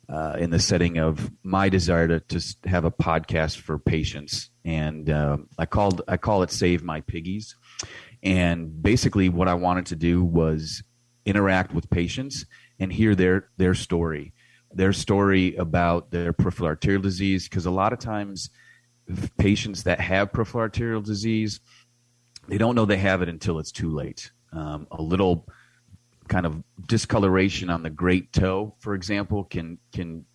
uh, 0.09 0.35
in 0.37 0.49
the 0.49 0.59
setting 0.59 0.97
of 0.97 1.31
my 1.41 1.69
desire 1.69 2.07
to, 2.07 2.19
to 2.19 2.55
have 2.65 2.83
a 2.83 2.91
podcast 2.91 3.57
for 3.57 3.79
patients, 3.79 4.49
and 4.65 5.09
uh, 5.09 5.37
I 5.57 5.65
called 5.65 6.01
I 6.07 6.17
call 6.17 6.43
it 6.43 6.51
Save 6.51 6.83
My 6.83 7.01
Piggies, 7.01 7.55
and 8.21 8.81
basically 8.81 9.29
what 9.29 9.47
I 9.47 9.53
wanted 9.53 9.85
to 9.87 9.95
do 9.95 10.23
was 10.23 10.83
interact 11.25 11.73
with 11.73 11.89
patients 11.89 12.45
and 12.79 12.91
hear 12.91 13.15
their 13.15 13.49
their 13.57 13.73
story, 13.73 14.33
their 14.73 14.93
story 14.93 15.55
about 15.55 16.11
their 16.11 16.33
peripheral 16.33 16.67
arterial 16.67 17.01
disease, 17.01 17.47
because 17.47 17.65
a 17.65 17.71
lot 17.71 17.93
of 17.93 17.99
times 17.99 18.49
patients 19.37 19.83
that 19.83 19.99
have 19.99 20.31
peripheral 20.31 20.61
arterial 20.61 21.01
disease, 21.01 21.59
they 22.47 22.57
don't 22.57 22.75
know 22.75 22.85
they 22.85 22.97
have 22.97 23.21
it 23.21 23.29
until 23.29 23.59
it's 23.59 23.71
too 23.71 23.89
late. 23.89 24.31
Um, 24.53 24.87
a 24.91 25.01
little 25.01 25.47
kind 26.27 26.45
of 26.45 26.63
discoloration 26.87 27.69
on 27.69 27.83
the 27.83 27.89
great 27.89 28.31
toe, 28.31 28.75
for 28.79 28.93
example, 28.95 29.43
can 29.43 29.77
can 29.91 30.25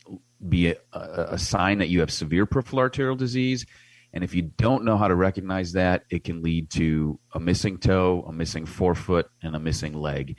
be 0.49 0.69
a, 0.69 0.76
a, 0.93 1.38
sign 1.38 1.78
that 1.78 1.88
you 1.88 2.00
have 2.00 2.11
severe 2.11 2.45
peripheral 2.45 2.81
arterial 2.81 3.16
disease. 3.16 3.64
And 4.12 4.23
if 4.23 4.35
you 4.35 4.43
don't 4.43 4.85
know 4.85 4.97
how 4.97 5.09
to 5.09 5.14
recognize 5.14 5.73
that, 5.73 6.05
it 6.11 6.25
can 6.25 6.43
lead 6.43 6.71
to 6.73 7.19
a 7.33 7.40
missing 7.40 7.78
toe, 7.78 8.25
a 8.28 8.33
missing 8.33 8.66
forefoot, 8.66 9.28
and 9.43 9.57
a 9.57 9.59
missing 9.59 9.95
leg. 9.95 10.37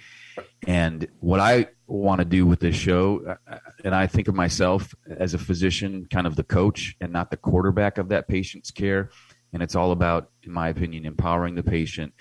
And 0.66 1.08
what 1.20 1.40
I 1.40 1.68
want 1.88 2.20
to 2.20 2.26
do 2.26 2.46
with 2.46 2.60
this 2.60 2.76
show, 2.76 3.22
uh, 3.28 3.36
uh, 3.50 3.60
and 3.84 3.96
I 3.96 4.08
think 4.08 4.28
of 4.28 4.36
myself 4.36 4.94
as 5.10 5.34
a 5.34 5.38
physician, 5.38 6.08
kind 6.12 6.28
of 6.28 6.36
the 6.36 6.44
coach 6.44 6.96
and 7.00 7.14
not 7.14 7.32
the 7.32 7.38
quarterback 7.38 7.98
of 7.98 8.10
that 8.10 8.28
patient's 8.28 8.72
care. 8.72 9.10
And 9.54 9.64
it's 9.64 9.76
all 9.76 9.92
about, 9.92 10.30
in 10.44 10.52
my 10.52 10.70
opinion, 10.70 11.06
empowering 11.06 11.56
the 11.56 11.64
patient. 11.64 12.14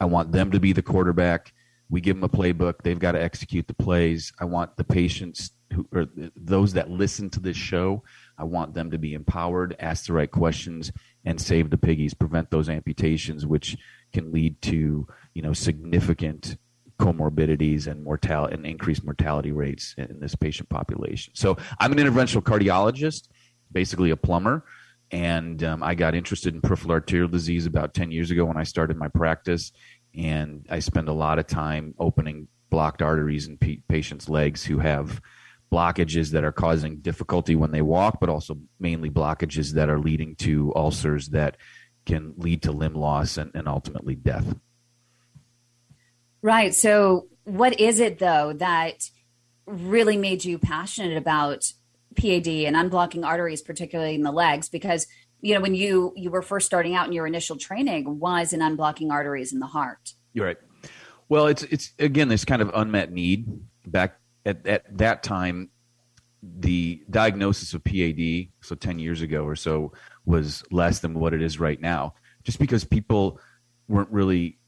I 0.00 0.04
want 0.04 0.32
them 0.32 0.50
to 0.50 0.60
be 0.60 0.72
the 0.72 0.82
quarterback. 0.82 1.52
We 1.88 2.00
give 2.00 2.16
them 2.16 2.24
a 2.24 2.28
playbook. 2.28 2.82
They've 2.82 2.98
got 2.98 3.12
to 3.12 3.22
execute 3.22 3.66
the 3.66 3.74
plays. 3.74 4.32
I 4.38 4.44
want 4.44 4.76
the 4.76 4.84
patients 4.84 5.50
who, 5.72 5.88
or 5.92 6.06
those 6.36 6.72
that 6.74 6.90
listen 6.90 7.30
to 7.30 7.40
this 7.40 7.56
show, 7.56 8.02
I 8.36 8.44
want 8.44 8.74
them 8.74 8.90
to 8.90 8.98
be 8.98 9.14
empowered, 9.14 9.76
ask 9.78 10.06
the 10.06 10.12
right 10.12 10.30
questions, 10.30 10.92
and 11.24 11.40
save 11.40 11.70
the 11.70 11.78
piggies, 11.78 12.14
prevent 12.14 12.50
those 12.50 12.68
amputations, 12.68 13.46
which 13.46 13.76
can 14.12 14.32
lead 14.32 14.60
to 14.62 15.06
you 15.34 15.42
know 15.42 15.52
significant 15.52 16.56
comorbidities 16.98 17.86
and 17.86 18.02
mortality 18.02 18.54
and 18.54 18.66
increased 18.66 19.04
mortality 19.04 19.52
rates 19.52 19.94
in 19.98 20.20
this 20.20 20.34
patient 20.34 20.68
population. 20.68 21.34
So 21.34 21.56
I'm 21.80 21.92
an 21.92 21.98
interventional 21.98 22.42
cardiologist, 22.42 23.28
basically 23.72 24.10
a 24.10 24.16
plumber, 24.16 24.64
and 25.10 25.62
um, 25.62 25.82
I 25.82 25.94
got 25.94 26.14
interested 26.14 26.54
in 26.54 26.60
peripheral 26.60 26.92
arterial 26.92 27.28
disease 27.28 27.66
about 27.66 27.94
10 27.94 28.10
years 28.10 28.30
ago 28.30 28.44
when 28.44 28.56
I 28.56 28.64
started 28.64 28.96
my 28.96 29.08
practice, 29.08 29.72
and 30.16 30.66
I 30.70 30.78
spend 30.78 31.08
a 31.08 31.12
lot 31.12 31.38
of 31.38 31.46
time 31.46 31.94
opening 31.98 32.48
blocked 32.70 33.02
arteries 33.02 33.46
in 33.46 33.58
patients' 33.88 34.28
legs 34.28 34.64
who 34.64 34.78
have 34.78 35.20
blockages 35.72 36.30
that 36.30 36.44
are 36.44 36.52
causing 36.52 36.98
difficulty 36.98 37.54
when 37.56 37.72
they 37.72 37.82
walk, 37.82 38.18
but 38.20 38.28
also 38.28 38.56
mainly 38.78 39.10
blockages 39.10 39.72
that 39.74 39.88
are 39.88 39.98
leading 39.98 40.36
to 40.36 40.72
ulcers 40.76 41.28
that 41.30 41.56
can 42.06 42.34
lead 42.36 42.62
to 42.62 42.72
limb 42.72 42.94
loss 42.94 43.36
and, 43.38 43.50
and 43.54 43.66
ultimately 43.66 44.14
death. 44.14 44.54
Right. 46.44 46.74
So, 46.74 47.28
what 47.44 47.80
is 47.80 48.00
it 48.00 48.18
though 48.18 48.52
that 48.52 49.08
really 49.64 50.18
made 50.18 50.44
you 50.44 50.58
passionate 50.58 51.16
about 51.16 51.72
PAD 52.16 52.46
and 52.46 52.76
unblocking 52.76 53.24
arteries, 53.24 53.62
particularly 53.62 54.14
in 54.14 54.24
the 54.24 54.30
legs? 54.30 54.68
Because 54.68 55.06
you 55.40 55.54
know 55.54 55.62
when 55.62 55.74
you 55.74 56.12
you 56.16 56.30
were 56.30 56.42
first 56.42 56.66
starting 56.66 56.94
out 56.94 57.06
in 57.06 57.14
your 57.14 57.26
initial 57.26 57.56
training 57.56 58.18
was 58.18 58.52
in 58.52 58.60
unblocking 58.60 59.10
arteries 59.10 59.54
in 59.54 59.58
the 59.58 59.66
heart. 59.66 60.12
You're 60.34 60.44
right. 60.44 60.58
Well, 61.30 61.46
it's 61.46 61.62
it's 61.62 61.94
again 61.98 62.28
this 62.28 62.44
kind 62.44 62.60
of 62.60 62.70
unmet 62.74 63.10
need. 63.10 63.46
Back 63.86 64.20
at 64.44 64.66
at 64.66 64.98
that 64.98 65.22
time, 65.22 65.70
the 66.42 67.02
diagnosis 67.08 67.72
of 67.72 67.82
PAD, 67.84 68.48
so 68.60 68.74
ten 68.74 68.98
years 68.98 69.22
ago 69.22 69.44
or 69.44 69.56
so, 69.56 69.94
was 70.26 70.62
less 70.70 70.98
than 70.98 71.14
what 71.14 71.32
it 71.32 71.40
is 71.40 71.58
right 71.58 71.80
now. 71.80 72.12
Just 72.42 72.58
because 72.58 72.84
people 72.84 73.40
weren't 73.88 74.10
really 74.10 74.58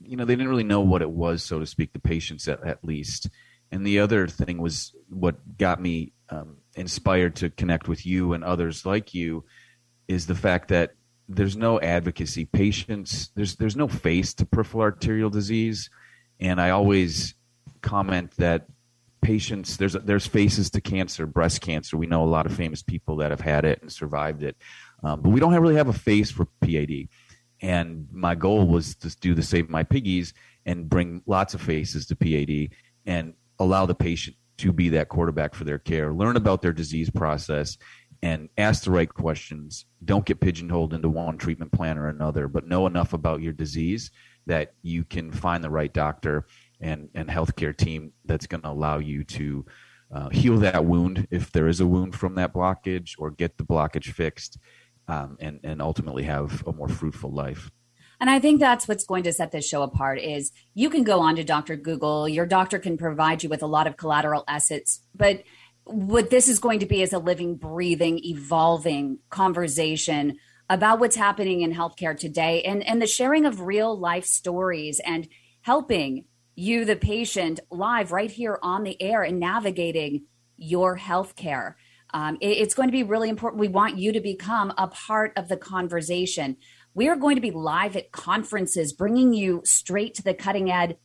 you 0.00 0.16
know 0.16 0.24
they 0.24 0.34
didn't 0.34 0.48
really 0.48 0.64
know 0.64 0.80
what 0.80 1.02
it 1.02 1.10
was 1.10 1.42
so 1.42 1.58
to 1.58 1.66
speak 1.66 1.92
the 1.92 1.98
patients 1.98 2.48
at, 2.48 2.64
at 2.66 2.84
least. 2.84 3.28
And 3.70 3.86
the 3.86 4.00
other 4.00 4.28
thing 4.28 4.58
was 4.58 4.94
what 5.08 5.58
got 5.58 5.80
me 5.80 6.12
um, 6.28 6.58
inspired 6.76 7.36
to 7.36 7.50
connect 7.50 7.88
with 7.88 8.06
you 8.06 8.32
and 8.32 8.44
others 8.44 8.86
like 8.86 9.14
you 9.14 9.44
is 10.06 10.26
the 10.26 10.34
fact 10.34 10.68
that 10.68 10.92
there's 11.28 11.56
no 11.56 11.80
advocacy. 11.80 12.44
Patients 12.44 13.30
there's 13.34 13.56
there's 13.56 13.76
no 13.76 13.88
face 13.88 14.34
to 14.34 14.46
peripheral 14.46 14.82
arterial 14.82 15.30
disease. 15.30 15.90
And 16.40 16.60
i 16.60 16.70
always 16.70 17.34
comment 17.80 18.32
that 18.38 18.66
patients 19.22 19.78
there's 19.78 19.94
there's 19.94 20.26
faces 20.26 20.70
to 20.70 20.80
cancer 20.80 21.26
breast 21.26 21.60
cancer. 21.60 21.96
We 21.96 22.06
know 22.06 22.22
a 22.22 22.26
lot 22.26 22.46
of 22.46 22.54
famous 22.54 22.82
people 22.82 23.16
that 23.16 23.30
have 23.30 23.40
had 23.40 23.64
it 23.64 23.80
and 23.80 23.90
survived 23.90 24.42
it. 24.42 24.56
Um, 25.02 25.20
but 25.20 25.30
we 25.30 25.40
don't 25.40 25.52
have, 25.52 25.62
really 25.62 25.76
have 25.76 25.88
a 25.88 25.92
face 25.92 26.30
for 26.30 26.46
pad 26.60 26.90
and 27.64 28.06
my 28.12 28.34
goal 28.34 28.66
was 28.66 28.94
to 28.96 29.08
do 29.20 29.34
the 29.34 29.42
Save 29.42 29.70
My 29.70 29.84
Piggies 29.84 30.34
and 30.66 30.86
bring 30.86 31.22
lots 31.24 31.54
of 31.54 31.62
faces 31.62 32.06
to 32.06 32.14
PAD 32.14 32.76
and 33.06 33.32
allow 33.58 33.86
the 33.86 33.94
patient 33.94 34.36
to 34.58 34.70
be 34.70 34.90
that 34.90 35.08
quarterback 35.08 35.54
for 35.54 35.64
their 35.64 35.78
care, 35.78 36.12
learn 36.12 36.36
about 36.36 36.60
their 36.60 36.74
disease 36.74 37.08
process, 37.08 37.78
and 38.22 38.50
ask 38.58 38.84
the 38.84 38.90
right 38.90 39.08
questions. 39.08 39.86
Don't 40.04 40.26
get 40.26 40.40
pigeonholed 40.40 40.92
into 40.92 41.08
one 41.08 41.38
treatment 41.38 41.72
plan 41.72 41.96
or 41.96 42.08
another, 42.08 42.48
but 42.48 42.68
know 42.68 42.86
enough 42.86 43.14
about 43.14 43.40
your 43.40 43.54
disease 43.54 44.10
that 44.44 44.74
you 44.82 45.02
can 45.02 45.32
find 45.32 45.64
the 45.64 45.70
right 45.70 45.92
doctor 45.92 46.46
and, 46.82 47.08
and 47.14 47.30
healthcare 47.30 47.74
team 47.74 48.12
that's 48.26 48.46
going 48.46 48.60
to 48.60 48.68
allow 48.68 48.98
you 48.98 49.24
to 49.24 49.64
uh, 50.14 50.28
heal 50.28 50.58
that 50.58 50.84
wound 50.84 51.26
if 51.30 51.50
there 51.50 51.66
is 51.68 51.80
a 51.80 51.86
wound 51.86 52.14
from 52.14 52.34
that 52.34 52.52
blockage 52.52 53.14
or 53.16 53.30
get 53.30 53.56
the 53.56 53.64
blockage 53.64 54.12
fixed 54.12 54.58
um, 55.08 55.36
and 55.40 55.60
and 55.64 55.82
ultimately 55.82 56.24
have 56.24 56.66
a 56.66 56.72
more 56.72 56.88
fruitful 56.88 57.30
life. 57.30 57.70
And 58.20 58.30
I 58.30 58.38
think 58.38 58.60
that's 58.60 58.86
what's 58.86 59.04
going 59.04 59.24
to 59.24 59.32
set 59.32 59.50
this 59.50 59.68
show 59.68 59.82
apart 59.82 60.20
is 60.20 60.52
you 60.72 60.88
can 60.88 61.02
go 61.02 61.20
on 61.20 61.36
to 61.36 61.44
Dr. 61.44 61.76
Google, 61.76 62.28
your 62.28 62.46
doctor 62.46 62.78
can 62.78 62.96
provide 62.96 63.42
you 63.42 63.48
with 63.48 63.62
a 63.62 63.66
lot 63.66 63.86
of 63.86 63.96
collateral 63.96 64.44
assets, 64.46 65.02
but 65.14 65.42
what 65.84 66.30
this 66.30 66.48
is 66.48 66.58
going 66.58 66.78
to 66.78 66.86
be 66.86 67.02
is 67.02 67.12
a 67.12 67.18
living, 67.18 67.56
breathing, 67.56 68.18
evolving 68.24 69.18
conversation 69.28 70.38
about 70.70 70.98
what's 70.98 71.16
happening 71.16 71.60
in 71.60 71.74
healthcare 71.74 72.18
today 72.18 72.62
and, 72.62 72.82
and 72.86 73.02
the 73.02 73.06
sharing 73.06 73.44
of 73.44 73.60
real 73.60 73.98
life 73.98 74.24
stories 74.24 75.00
and 75.00 75.28
helping 75.60 76.24
you, 76.56 76.84
the 76.84 76.96
patient, 76.96 77.60
live 77.70 78.12
right 78.12 78.30
here 78.30 78.58
on 78.62 78.84
the 78.84 79.00
air 79.02 79.22
and 79.22 79.38
navigating 79.38 80.24
your 80.56 80.96
healthcare. 80.96 81.74
Um, 82.14 82.38
it, 82.40 82.46
it's 82.46 82.74
going 82.74 82.88
to 82.88 82.92
be 82.92 83.02
really 83.02 83.28
important. 83.28 83.60
We 83.60 83.68
want 83.68 83.98
you 83.98 84.12
to 84.12 84.20
become 84.20 84.72
a 84.78 84.88
part 84.88 85.32
of 85.36 85.48
the 85.48 85.58
conversation. 85.58 86.56
We 86.94 87.08
are 87.08 87.16
going 87.16 87.34
to 87.34 87.42
be 87.42 87.50
live 87.50 87.96
at 87.96 88.12
conferences, 88.12 88.94
bringing 88.94 89.34
you 89.34 89.60
straight 89.64 90.14
to 90.14 90.22
the 90.22 90.32
cutting 90.32 90.70
edge 90.70 90.96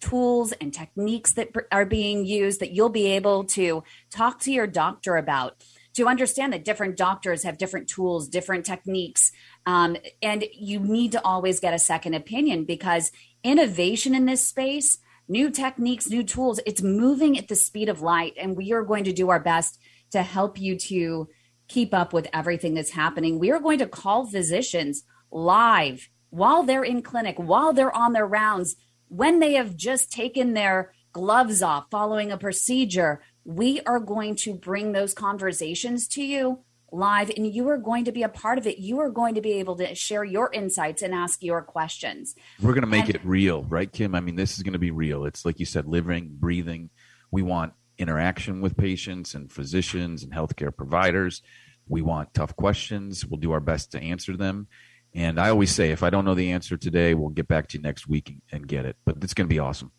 tools 0.00 0.52
and 0.60 0.72
techniques 0.72 1.32
that 1.32 1.50
are 1.72 1.84
being 1.84 2.24
used 2.24 2.60
that 2.60 2.70
you'll 2.70 2.88
be 2.88 3.06
able 3.06 3.42
to 3.44 3.82
talk 4.10 4.38
to 4.40 4.52
your 4.52 4.66
doctor 4.66 5.16
about 5.16 5.56
to 5.94 6.06
understand 6.06 6.52
that 6.52 6.64
different 6.64 6.96
doctors 6.96 7.42
have 7.42 7.58
different 7.58 7.88
tools, 7.88 8.28
different 8.28 8.64
techniques. 8.64 9.32
Um, 9.66 9.96
and 10.22 10.44
you 10.52 10.78
need 10.78 11.12
to 11.12 11.24
always 11.24 11.58
get 11.58 11.74
a 11.74 11.78
second 11.78 12.14
opinion 12.14 12.64
because 12.64 13.10
innovation 13.42 14.14
in 14.14 14.24
this 14.26 14.46
space, 14.46 14.98
new 15.26 15.50
techniques, 15.50 16.08
new 16.08 16.22
tools, 16.22 16.60
it's 16.66 16.82
moving 16.82 17.36
at 17.36 17.48
the 17.48 17.56
speed 17.56 17.88
of 17.88 18.00
light. 18.00 18.34
And 18.38 18.56
we 18.56 18.72
are 18.72 18.84
going 18.84 19.04
to 19.04 19.12
do 19.12 19.30
our 19.30 19.40
best 19.40 19.80
to 20.10 20.22
help 20.22 20.60
you 20.60 20.76
to 20.76 21.28
keep 21.68 21.92
up 21.92 22.12
with 22.12 22.28
everything 22.32 22.74
that's 22.74 22.90
happening. 22.92 23.38
We 23.38 23.50
are 23.50 23.60
going 23.60 23.78
to 23.80 23.86
call 23.86 24.26
physicians 24.26 25.02
live 25.30 26.08
while 26.30 26.62
they're 26.62 26.84
in 26.84 27.02
clinic, 27.02 27.36
while 27.38 27.72
they're 27.72 27.94
on 27.94 28.12
their 28.12 28.26
rounds, 28.26 28.76
when 29.08 29.38
they 29.38 29.54
have 29.54 29.76
just 29.76 30.10
taken 30.10 30.54
their 30.54 30.92
gloves 31.12 31.62
off 31.62 31.86
following 31.90 32.30
a 32.32 32.38
procedure. 32.38 33.22
We 33.44 33.80
are 33.82 34.00
going 34.00 34.36
to 34.36 34.54
bring 34.54 34.92
those 34.92 35.14
conversations 35.14 36.06
to 36.08 36.22
you 36.22 36.64
live 36.90 37.30
and 37.36 37.46
you 37.46 37.68
are 37.68 37.78
going 37.78 38.04
to 38.06 38.12
be 38.12 38.22
a 38.22 38.28
part 38.28 38.56
of 38.58 38.66
it. 38.66 38.78
You 38.78 39.00
are 39.00 39.10
going 39.10 39.34
to 39.34 39.40
be 39.40 39.52
able 39.54 39.76
to 39.76 39.94
share 39.94 40.24
your 40.24 40.50
insights 40.52 41.02
and 41.02 41.14
ask 41.14 41.42
your 41.42 41.62
questions. 41.62 42.34
We're 42.60 42.72
going 42.72 42.82
to 42.82 42.86
make 42.88 43.06
And- 43.06 43.16
it 43.16 43.24
real, 43.24 43.64
right, 43.64 43.90
Kym? 43.92 44.16
I 44.16 44.20
mean, 44.20 44.36
this 44.36 44.56
is 44.56 44.62
going 44.62 44.72
to 44.72 44.78
be 44.78 44.90
real. 44.90 45.24
It's 45.24 45.44
like 45.44 45.60
you 45.60 45.66
said, 45.66 45.86
living, 45.86 46.30
breathing. 46.32 46.90
We 47.30 47.42
want 47.42 47.74
interaction 47.98 48.60
with 48.60 48.76
patients 48.76 49.34
and 49.34 49.50
physicians 49.52 50.22
and 50.22 50.32
healthcare 50.32 50.74
providers. 50.74 51.42
We 51.88 52.02
want 52.02 52.34
tough 52.34 52.54
questions. 52.56 53.24
We'll 53.26 53.40
do 53.40 53.52
our 53.52 53.60
best 53.60 53.92
to 53.92 54.00
answer 54.00 54.36
them. 54.36 54.68
And 55.14 55.40
I 55.40 55.48
always 55.50 55.74
say, 55.74 55.90
if 55.90 56.02
I 56.02 56.10
don't 56.10 56.24
know 56.24 56.34
the 56.34 56.52
answer 56.52 56.76
today, 56.76 57.14
we'll 57.14 57.30
get 57.30 57.48
back 57.48 57.68
to 57.68 57.78
you 57.78 57.82
next 57.82 58.06
week 58.06 58.34
and- 58.52 58.68
get 58.68 58.84
it. 58.84 58.96
But 59.04 59.16
it's 59.22 59.34
going 59.34 59.48
to 59.48 59.54
be 59.54 59.58
awesome. 59.58 59.90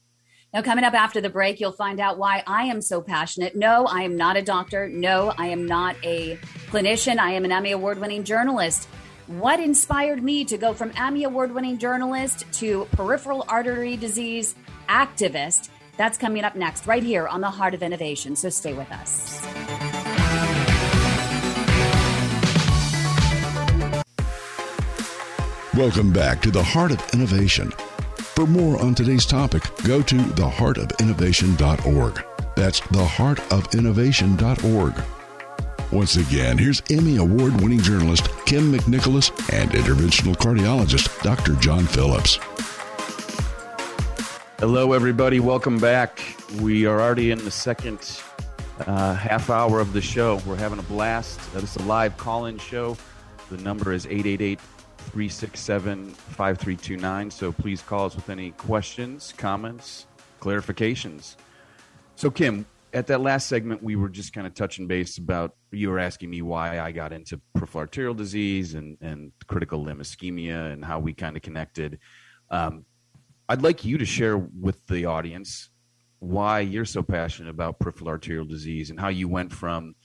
Now, 0.54 0.64
coming 0.64 0.84
up 0.84 0.94
after 0.94 1.22
the 1.22 1.30
break, 1.30 1.60
you'll 1.60 1.72
find 1.72 2.00
out 2.00 2.18
why 2.18 2.44
I 2.48 2.64
am 2.66 2.82
so 2.82 3.02
passionate. 3.02 3.56
No, 3.56 3.86
I 3.86 4.02
am 4.02 4.18
not 4.18 4.36
a 4.36 4.42
doctor. 4.42 4.90
No, 4.90 5.32
I 5.38 5.48
am 5.48 5.66
not 5.66 5.96
a 6.04 6.38
clinician. 6.72 7.20
I 7.20 7.34
am 7.34 7.46
an 7.46 7.52
Emmy 7.52 7.72
Award 7.72 8.00
winning 8.00 8.24
journalist. 8.24 8.88
What 9.28 9.60
inspired 9.60 10.24
me 10.24 10.46
to 10.46 10.58
go 10.58 10.74
from 10.74 10.92
Emmy 10.98 11.24
Award 11.24 11.52
winning 11.52 11.78
journalist 11.78 12.46
to 12.54 12.86
peripheral 12.94 13.46
artery 13.48 13.96
disease 13.96 14.56
activist? 14.88 15.70
That's 16.00 16.18
coming 16.18 16.44
up 16.46 16.56
next, 16.56 16.88
right 16.88 17.04
here 17.04 17.28
on 17.28 17.42
the 17.42 17.50
Heart 17.50 17.74
of 17.74 17.84
Innovation. 17.84 18.38
So 18.38 18.48
stay 18.48 18.72
with 18.72 18.90
us. 18.90 19.44
Welcome 25.76 26.14
back 26.14 26.42
to 26.44 26.52
the 26.52 26.64
Heart 26.64 26.94
of 26.94 27.14
Innovation. 27.14 27.72
For 28.16 28.48
more 28.48 28.82
on 28.82 28.96
today's 28.96 29.26
topic, 29.26 29.64
go 29.84 30.02
to 30.04 30.16
theheartofinnovation.org. 30.16 32.24
That's 32.56 32.80
theheartofinnovation.org. 32.80 35.04
Once 35.92 36.16
again, 36.16 36.58
here's 36.58 36.82
Emmy 36.90 37.18
Award 37.18 37.60
winning 37.60 37.82
journalist 37.82 38.24
Kym 38.46 38.74
McNicholas 38.74 39.32
and 39.52 39.70
interventional 39.72 40.38
cardiologist 40.38 41.22
Dr. 41.24 41.56
John 41.56 41.86
Phillips. 41.86 42.40
Hello, 44.60 44.92
everybody. 44.92 45.40
Welcome 45.40 45.80
back. 45.80 46.22
We 46.60 46.86
are 46.86 47.00
already 47.00 47.32
in 47.32 47.38
the 47.46 47.50
second 47.50 48.22
uh, 48.86 49.14
half 49.14 49.50
hour 49.50 49.80
of 49.80 49.94
the 49.94 50.02
show. 50.02 50.42
We're 50.46 50.58
having 50.58 50.80
a 50.80 50.84
blast. 50.84 51.40
Uh, 51.56 51.62
this 51.62 51.78
is 51.78 51.82
a 51.82 51.88
live 51.88 52.18
call 52.18 52.46
in 52.48 52.58
show. 52.58 52.98
The 53.50 53.56
number 53.60 53.94
is 53.94 54.06
888 54.06 54.60
367 54.60 56.10
5329. 56.10 57.32
So 57.32 57.54
please 57.54 57.82
call 57.82 58.08
us 58.08 58.18
with 58.18 58.30
any 58.30 58.52
questions, 58.52 59.34
comments, 59.38 60.08
clarifications. 60.42 61.38
So, 62.18 62.30
Kym, 62.30 62.66
at 62.92 63.08
that 63.08 63.22
last 63.22 63.48
segment, 63.48 63.82
we 63.82 63.96
were 63.96 64.10
just 64.10 64.34
kind 64.34 64.46
of 64.46 64.56
touching 64.56 64.88
base 64.88 65.20
about 65.20 65.56
you 65.72 65.90
were 65.90 66.00
asking 66.00 66.32
me 66.32 66.42
why 66.42 66.82
I 66.82 66.92
got 66.92 67.14
into 67.14 67.40
peripheral 67.54 67.84
arterial 67.84 68.14
disease 68.14 68.74
and, 68.74 68.98
and 69.00 69.32
critical 69.48 69.82
limb 69.82 70.00
ischemia 70.00 70.74
and 70.74 70.84
how 70.84 71.00
we 71.00 71.14
kind 71.14 71.38
of 71.38 71.44
connected. 71.44 72.00
Um, 72.52 72.84
I'd 73.50 73.64
like 73.64 73.84
you 73.84 73.98
to 73.98 74.06
share 74.06 74.38
with 74.38 74.86
the 74.88 75.06
audience 75.06 75.70
why 76.20 76.60
you're 76.60 76.86
so 76.86 77.02
passionate 77.02 77.50
about 77.50 77.80
peripheral 77.80 78.10
arterial 78.10 78.46
disease 78.46 78.92
and 78.92 79.00
how 79.00 79.08
you 79.08 79.28
went 79.28 79.52
from 79.52 79.96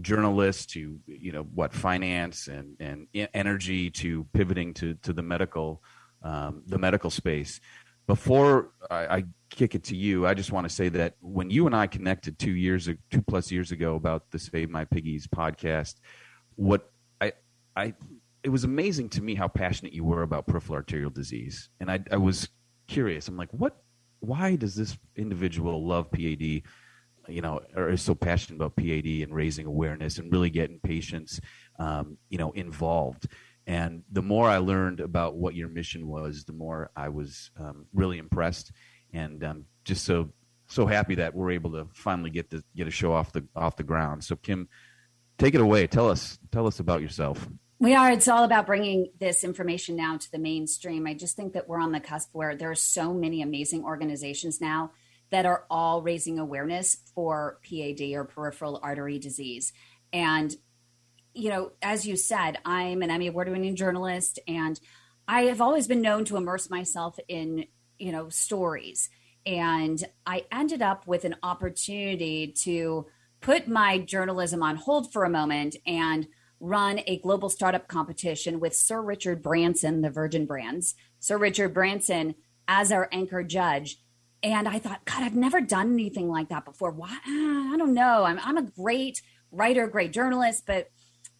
journalist 0.00 0.70
to 0.70 0.98
you 1.06 1.32
know 1.32 1.42
what 1.54 1.72
finance 1.72 2.48
and 2.48 2.76
and 2.80 3.08
energy 3.32 3.90
to 3.90 4.24
pivoting 4.32 4.74
to 4.74 4.94
to 5.02 5.12
the 5.12 5.22
medical 5.22 5.82
um, 6.22 6.62
the 6.66 6.78
medical 6.78 7.10
space. 7.10 7.60
Before 8.06 8.70
I, 8.90 9.16
I 9.16 9.24
kick 9.50 9.74
it 9.74 9.84
to 9.84 9.96
you, 9.96 10.26
I 10.26 10.34
just 10.34 10.52
want 10.52 10.68
to 10.68 10.74
say 10.74 10.90
that 10.90 11.14
when 11.20 11.50
you 11.50 11.66
and 11.66 11.74
I 11.74 11.86
connected 11.86 12.38
two 12.38 12.52
years 12.52 12.88
two 13.10 13.22
plus 13.22 13.50
years 13.50 13.72
ago 13.72 13.94
about 13.96 14.30
the 14.30 14.38
Save 14.38 14.70
My 14.70 14.84
Piggies 14.84 15.26
podcast, 15.26 15.94
what 16.56 16.90
I 17.20 17.32
I 17.74 17.94
it 18.44 18.50
was 18.50 18.62
amazing 18.62 19.08
to 19.08 19.22
me 19.22 19.34
how 19.34 19.48
passionate 19.48 19.94
you 19.94 20.04
were 20.04 20.22
about 20.22 20.46
peripheral 20.46 20.76
arterial 20.76 21.10
disease, 21.10 21.70
and 21.80 21.90
I, 21.90 22.00
I 22.12 22.18
was 22.18 22.48
curious. 22.86 23.26
I'm 23.26 23.38
like, 23.38 23.50
what? 23.52 23.76
Why 24.20 24.56
does 24.56 24.74
this 24.74 24.96
individual 25.16 25.86
love 25.86 26.10
PAD? 26.12 26.62
You 27.26 27.40
know, 27.40 27.62
or 27.74 27.88
is 27.88 28.02
so 28.02 28.14
passionate 28.14 28.56
about 28.56 28.76
PAD 28.76 29.06
and 29.22 29.34
raising 29.34 29.64
awareness 29.64 30.18
and 30.18 30.30
really 30.30 30.50
getting 30.50 30.78
patients, 30.78 31.40
um, 31.78 32.18
you 32.28 32.36
know, 32.36 32.52
involved. 32.52 33.28
And 33.66 34.02
the 34.12 34.20
more 34.20 34.46
I 34.46 34.58
learned 34.58 35.00
about 35.00 35.36
what 35.36 35.54
your 35.54 35.68
mission 35.68 36.06
was, 36.06 36.44
the 36.44 36.52
more 36.52 36.90
I 36.94 37.08
was 37.08 37.50
um, 37.58 37.86
really 37.94 38.18
impressed, 38.18 38.72
and 39.14 39.42
um, 39.42 39.64
just 39.84 40.04
so 40.04 40.30
so 40.66 40.86
happy 40.86 41.14
that 41.14 41.34
we're 41.34 41.52
able 41.52 41.72
to 41.72 41.88
finally 41.94 42.30
get 42.30 42.50
the 42.50 42.62
get 42.76 42.86
a 42.86 42.90
show 42.90 43.12
off 43.12 43.32
the 43.32 43.46
off 43.56 43.76
the 43.76 43.84
ground. 43.84 44.22
So 44.22 44.36
Kym, 44.36 44.66
take 45.38 45.54
it 45.54 45.62
away. 45.62 45.86
Tell 45.86 46.10
us 46.10 46.38
tell 46.52 46.66
us 46.66 46.78
about 46.78 47.00
yourself. 47.00 47.48
We 47.80 47.94
are. 47.94 48.12
It's 48.12 48.28
all 48.28 48.44
about 48.44 48.66
bringing 48.66 49.10
this 49.18 49.42
information 49.42 49.96
now 49.96 50.16
to 50.16 50.30
the 50.30 50.38
mainstream. 50.38 51.06
I 51.06 51.14
just 51.14 51.36
think 51.36 51.54
that 51.54 51.68
we're 51.68 51.80
on 51.80 51.92
the 51.92 52.00
cusp 52.00 52.30
where 52.32 52.56
there 52.56 52.70
are 52.70 52.76
so 52.76 53.12
many 53.12 53.42
amazing 53.42 53.84
organizations 53.84 54.60
now 54.60 54.92
that 55.30 55.44
are 55.44 55.64
all 55.68 56.00
raising 56.00 56.38
awareness 56.38 56.96
for 57.14 57.58
PAD 57.68 58.00
or 58.12 58.24
peripheral 58.24 58.78
artery 58.82 59.18
disease. 59.18 59.72
And, 60.12 60.54
you 61.34 61.50
know, 61.50 61.72
as 61.82 62.06
you 62.06 62.16
said, 62.16 62.58
I'm 62.64 63.02
an 63.02 63.10
Emmy 63.10 63.26
Award 63.26 63.48
winning 63.48 63.74
journalist 63.74 64.38
and 64.46 64.78
I 65.26 65.42
have 65.44 65.60
always 65.60 65.88
been 65.88 66.02
known 66.02 66.24
to 66.26 66.36
immerse 66.36 66.70
myself 66.70 67.18
in, 67.26 67.66
you 67.98 68.12
know, 68.12 68.28
stories. 68.28 69.10
And 69.44 70.02
I 70.24 70.46
ended 70.52 70.80
up 70.80 71.08
with 71.08 71.24
an 71.24 71.34
opportunity 71.42 72.52
to 72.62 73.06
put 73.40 73.66
my 73.66 73.98
journalism 73.98 74.62
on 74.62 74.76
hold 74.76 75.12
for 75.12 75.24
a 75.24 75.30
moment 75.30 75.76
and 75.86 76.28
run 76.60 77.00
a 77.06 77.18
global 77.18 77.48
startup 77.48 77.88
competition 77.88 78.60
with 78.60 78.76
Sir 78.76 79.02
Richard 79.02 79.42
Branson, 79.42 80.00
the 80.02 80.10
Virgin 80.10 80.46
Brands, 80.46 80.94
Sir 81.20 81.36
Richard 81.36 81.74
Branson 81.74 82.34
as 82.66 82.92
our 82.92 83.08
anchor 83.12 83.42
judge. 83.42 83.98
And 84.42 84.68
I 84.68 84.78
thought, 84.78 85.04
God, 85.04 85.22
I've 85.22 85.36
never 85.36 85.60
done 85.60 85.92
anything 85.92 86.28
like 86.28 86.50
that 86.50 86.64
before. 86.64 86.90
Why? 86.90 87.08
Ah, 87.26 87.74
I 87.74 87.76
don't 87.76 87.94
know. 87.94 88.24
I'm, 88.24 88.38
I'm 88.38 88.56
a 88.56 88.62
great 88.62 89.22
writer, 89.50 89.86
great 89.86 90.12
journalist, 90.12 90.64
but 90.66 90.88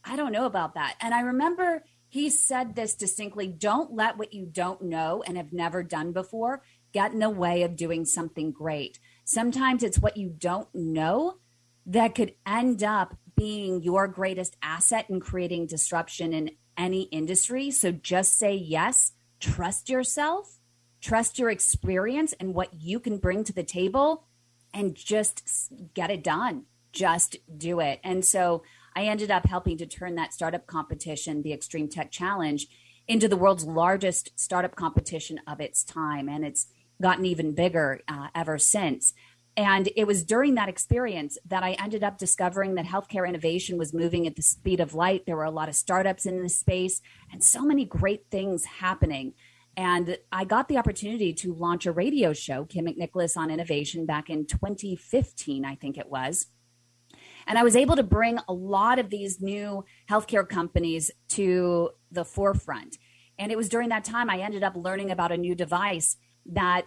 I 0.04 0.16
don't 0.16 0.32
know 0.32 0.46
about 0.46 0.74
that. 0.74 0.96
And 1.00 1.14
I 1.14 1.20
remember 1.20 1.84
he 2.08 2.30
said 2.30 2.74
this 2.74 2.94
distinctly 2.94 3.48
don't 3.48 3.92
let 3.92 4.16
what 4.16 4.32
you 4.32 4.46
don't 4.46 4.82
know 4.82 5.22
and 5.26 5.36
have 5.36 5.52
never 5.52 5.82
done 5.82 6.12
before 6.12 6.62
get 6.92 7.12
in 7.12 7.18
the 7.18 7.28
way 7.28 7.62
of 7.62 7.76
doing 7.76 8.04
something 8.04 8.52
great. 8.52 9.00
Sometimes 9.24 9.82
it's 9.82 9.98
what 9.98 10.16
you 10.16 10.28
don't 10.30 10.68
know 10.72 11.38
that 11.86 12.14
could 12.14 12.34
end 12.46 12.82
up 12.82 13.16
being 13.44 13.82
your 13.82 14.08
greatest 14.08 14.56
asset 14.62 15.04
in 15.10 15.20
creating 15.20 15.66
disruption 15.66 16.32
in 16.32 16.50
any 16.78 17.02
industry. 17.02 17.70
So 17.70 17.92
just 17.92 18.38
say 18.38 18.54
yes, 18.54 19.12
trust 19.38 19.90
yourself, 19.90 20.58
trust 21.02 21.38
your 21.38 21.50
experience 21.50 22.32
and 22.40 22.54
what 22.54 22.72
you 22.72 22.98
can 22.98 23.18
bring 23.18 23.44
to 23.44 23.52
the 23.52 23.62
table, 23.62 24.24
and 24.72 24.94
just 24.94 25.68
get 25.92 26.10
it 26.10 26.24
done. 26.24 26.64
Just 26.90 27.36
do 27.54 27.80
it. 27.80 28.00
And 28.02 28.24
so 28.24 28.62
I 28.96 29.04
ended 29.04 29.30
up 29.30 29.44
helping 29.44 29.76
to 29.76 29.86
turn 29.86 30.14
that 30.14 30.32
startup 30.32 30.66
competition, 30.66 31.42
the 31.42 31.52
Extreme 31.52 31.90
Tech 31.90 32.10
Challenge, 32.10 32.66
into 33.06 33.28
the 33.28 33.36
world's 33.36 33.66
largest 33.66 34.30
startup 34.40 34.74
competition 34.74 35.38
of 35.46 35.60
its 35.60 35.84
time. 35.84 36.30
And 36.30 36.46
it's 36.46 36.68
gotten 37.02 37.26
even 37.26 37.54
bigger 37.54 38.00
uh, 38.08 38.28
ever 38.34 38.56
since. 38.56 39.12
And 39.56 39.88
it 39.94 40.06
was 40.06 40.24
during 40.24 40.56
that 40.56 40.68
experience 40.68 41.38
that 41.46 41.62
I 41.62 41.72
ended 41.72 42.02
up 42.02 42.18
discovering 42.18 42.74
that 42.74 42.86
healthcare 42.86 43.28
innovation 43.28 43.78
was 43.78 43.94
moving 43.94 44.26
at 44.26 44.34
the 44.34 44.42
speed 44.42 44.80
of 44.80 44.94
light. 44.94 45.26
There 45.26 45.36
were 45.36 45.44
a 45.44 45.50
lot 45.50 45.68
of 45.68 45.76
startups 45.76 46.26
in 46.26 46.42
this 46.42 46.58
space 46.58 47.00
and 47.32 47.42
so 47.42 47.62
many 47.62 47.84
great 47.84 48.26
things 48.30 48.64
happening. 48.64 49.34
And 49.76 50.18
I 50.32 50.44
got 50.44 50.68
the 50.68 50.76
opportunity 50.76 51.32
to 51.34 51.54
launch 51.54 51.86
a 51.86 51.92
radio 51.92 52.32
show, 52.32 52.64
Kym 52.64 52.88
McNicholas 52.88 53.36
on 53.36 53.50
Innovation, 53.50 54.06
back 54.06 54.28
in 54.28 54.46
2015, 54.46 55.64
I 55.64 55.74
think 55.76 55.98
it 55.98 56.08
was. 56.08 56.46
And 57.46 57.58
I 57.58 57.62
was 57.62 57.76
able 57.76 57.96
to 57.96 58.02
bring 58.02 58.38
a 58.48 58.52
lot 58.52 58.98
of 58.98 59.10
these 59.10 59.40
new 59.40 59.84
healthcare 60.08 60.48
companies 60.48 61.10
to 61.30 61.90
the 62.10 62.24
forefront. 62.24 62.98
And 63.38 63.52
it 63.52 63.56
was 63.56 63.68
during 63.68 63.88
that 63.90 64.04
time 64.04 64.30
I 64.30 64.38
ended 64.38 64.62
up 64.62 64.76
learning 64.76 65.10
about 65.10 65.32
a 65.32 65.36
new 65.36 65.54
device 65.54 66.16
that 66.46 66.86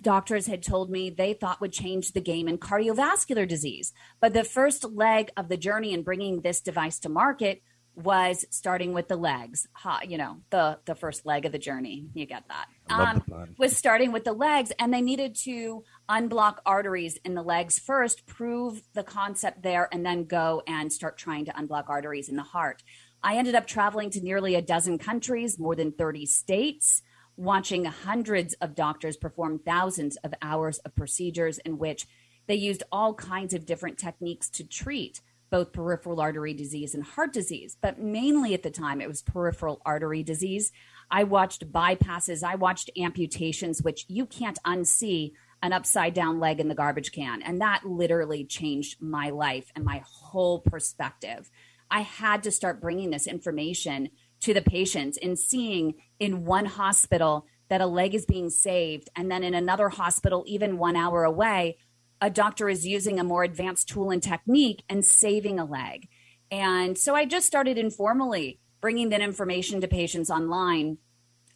doctors 0.00 0.46
had 0.46 0.62
told 0.62 0.90
me 0.90 1.10
they 1.10 1.34
thought 1.34 1.60
would 1.60 1.72
change 1.72 2.12
the 2.12 2.20
game 2.20 2.48
in 2.48 2.58
cardiovascular 2.58 3.46
disease. 3.46 3.92
But 4.20 4.32
the 4.32 4.44
first 4.44 4.84
leg 4.84 5.30
of 5.36 5.48
the 5.48 5.56
journey 5.56 5.92
in 5.92 6.02
bringing 6.02 6.40
this 6.40 6.60
device 6.60 6.98
to 7.00 7.08
market 7.08 7.62
was 7.94 8.46
starting 8.50 8.94
with 8.94 9.08
the 9.08 9.16
legs. 9.16 9.66
Ha, 9.74 10.00
you 10.06 10.16
know, 10.16 10.38
the 10.50 10.78
the 10.86 10.94
first 10.94 11.26
leg 11.26 11.44
of 11.44 11.52
the 11.52 11.58
journey. 11.58 12.06
You 12.14 12.26
get 12.26 12.44
that. 12.48 12.66
Um, 12.88 13.22
was 13.58 13.76
starting 13.76 14.12
with 14.12 14.24
the 14.24 14.32
legs, 14.32 14.72
and 14.78 14.92
they 14.92 15.02
needed 15.02 15.36
to 15.44 15.84
unblock 16.08 16.56
arteries 16.64 17.18
in 17.24 17.34
the 17.34 17.42
legs 17.42 17.78
first, 17.78 18.26
prove 18.26 18.82
the 18.94 19.02
concept 19.02 19.62
there, 19.62 19.88
and 19.92 20.04
then 20.04 20.24
go 20.24 20.62
and 20.66 20.92
start 20.92 21.18
trying 21.18 21.44
to 21.46 21.52
unblock 21.52 21.84
arteries 21.88 22.28
in 22.28 22.36
the 22.36 22.42
heart. 22.42 22.82
I 23.22 23.36
ended 23.36 23.54
up 23.54 23.66
traveling 23.66 24.10
to 24.10 24.20
nearly 24.20 24.54
a 24.54 24.62
dozen 24.62 24.98
countries, 24.98 25.58
more 25.58 25.76
than 25.76 25.92
30 25.92 26.26
states, 26.26 27.02
watching 27.36 27.84
hundreds 27.84 28.54
of 28.54 28.74
doctors 28.74 29.16
perform 29.16 29.58
thousands 29.58 30.16
of 30.16 30.34
hours 30.42 30.78
of 30.78 30.94
procedures 30.94 31.58
in 31.58 31.78
which 31.78 32.06
they 32.46 32.54
used 32.54 32.82
all 32.92 33.14
kinds 33.14 33.54
of 33.54 33.66
different 33.66 33.98
techniques 33.98 34.50
to 34.50 34.64
treat 34.64 35.20
both 35.50 35.72
peripheral 35.72 36.20
artery 36.20 36.54
disease 36.54 36.94
and 36.94 37.04
heart 37.04 37.32
disease, 37.32 37.76
but 37.80 38.00
mainly 38.00 38.54
at 38.54 38.62
the 38.62 38.70
time 38.70 39.00
it 39.00 39.08
was 39.08 39.20
peripheral 39.20 39.82
artery 39.84 40.22
disease. 40.22 40.72
I 41.10 41.24
watched 41.24 41.70
bypasses, 41.70 42.42
I 42.42 42.54
watched 42.54 42.90
amputations, 42.96 43.82
which 43.82 44.06
you 44.08 44.24
can't 44.24 44.58
unsee 44.66 45.32
an 45.62 45.72
upside 45.72 46.14
down 46.14 46.40
leg 46.40 46.58
in 46.58 46.68
the 46.68 46.74
garbage 46.74 47.12
can. 47.12 47.42
And 47.42 47.60
that 47.60 47.84
literally 47.84 48.44
changed 48.44 49.00
my 49.00 49.30
life 49.30 49.70
and 49.76 49.84
my 49.84 50.02
whole 50.06 50.58
perspective. 50.58 51.50
I 51.90 52.00
had 52.00 52.44
to 52.44 52.50
start 52.50 52.80
bringing 52.80 53.10
this 53.10 53.26
information 53.26 54.08
to 54.42 54.54
the 54.54 54.62
patients 54.62 55.18
and 55.20 55.38
seeing 55.38 55.94
in 56.18 56.44
one 56.44 56.66
hospital 56.66 57.46
that 57.68 57.80
a 57.80 57.86
leg 57.86 58.14
is 58.14 58.26
being 58.26 58.50
saved, 58.50 59.08
and 59.16 59.30
then 59.30 59.42
in 59.42 59.54
another 59.54 59.88
hospital, 59.88 60.44
even 60.46 60.78
one 60.78 60.96
hour 60.96 61.24
away, 61.24 61.78
a 62.20 62.28
doctor 62.28 62.68
is 62.68 62.86
using 62.86 63.18
a 63.18 63.24
more 63.24 63.44
advanced 63.44 63.88
tool 63.88 64.10
and 64.10 64.22
technique 64.22 64.84
and 64.88 65.04
saving 65.04 65.58
a 65.58 65.64
leg. 65.64 66.08
And 66.50 66.98
so 66.98 67.14
I 67.14 67.24
just 67.24 67.46
started 67.46 67.78
informally 67.78 68.60
bringing 68.80 69.08
that 69.08 69.20
information 69.20 69.80
to 69.80 69.88
patients 69.88 70.30
online. 70.30 70.98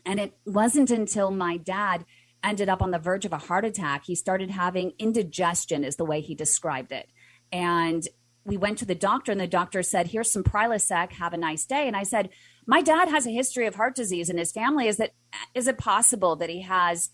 And 0.06 0.18
it 0.18 0.32
wasn't 0.46 0.90
until 0.90 1.30
my 1.30 1.56
dad 1.56 2.04
ended 2.42 2.68
up 2.68 2.80
on 2.80 2.92
the 2.92 2.98
verge 2.98 3.24
of 3.24 3.32
a 3.32 3.38
heart 3.38 3.64
attack, 3.64 4.04
he 4.06 4.14
started 4.14 4.50
having 4.50 4.92
indigestion, 4.98 5.84
is 5.84 5.96
the 5.96 6.04
way 6.04 6.20
he 6.20 6.34
described 6.34 6.92
it. 6.92 7.08
And 7.52 8.06
we 8.46 8.56
went 8.56 8.78
to 8.78 8.86
the 8.86 8.94
doctor, 8.94 9.32
and 9.32 9.40
the 9.40 9.46
doctor 9.46 9.82
said, 9.82 10.08
Here's 10.08 10.30
some 10.30 10.44
Prilosec, 10.44 11.12
have 11.12 11.32
a 11.32 11.36
nice 11.36 11.66
day. 11.66 11.86
And 11.86 11.96
I 11.96 12.04
said, 12.04 12.30
My 12.66 12.80
dad 12.80 13.08
has 13.08 13.26
a 13.26 13.30
history 13.30 13.66
of 13.66 13.74
heart 13.74 13.96
disease 13.96 14.30
in 14.30 14.38
his 14.38 14.52
family. 14.52 14.86
Is 14.86 14.96
that 14.98 15.12
is 15.54 15.66
it 15.66 15.78
possible 15.78 16.36
that 16.36 16.48
he 16.48 16.62
has 16.62 17.10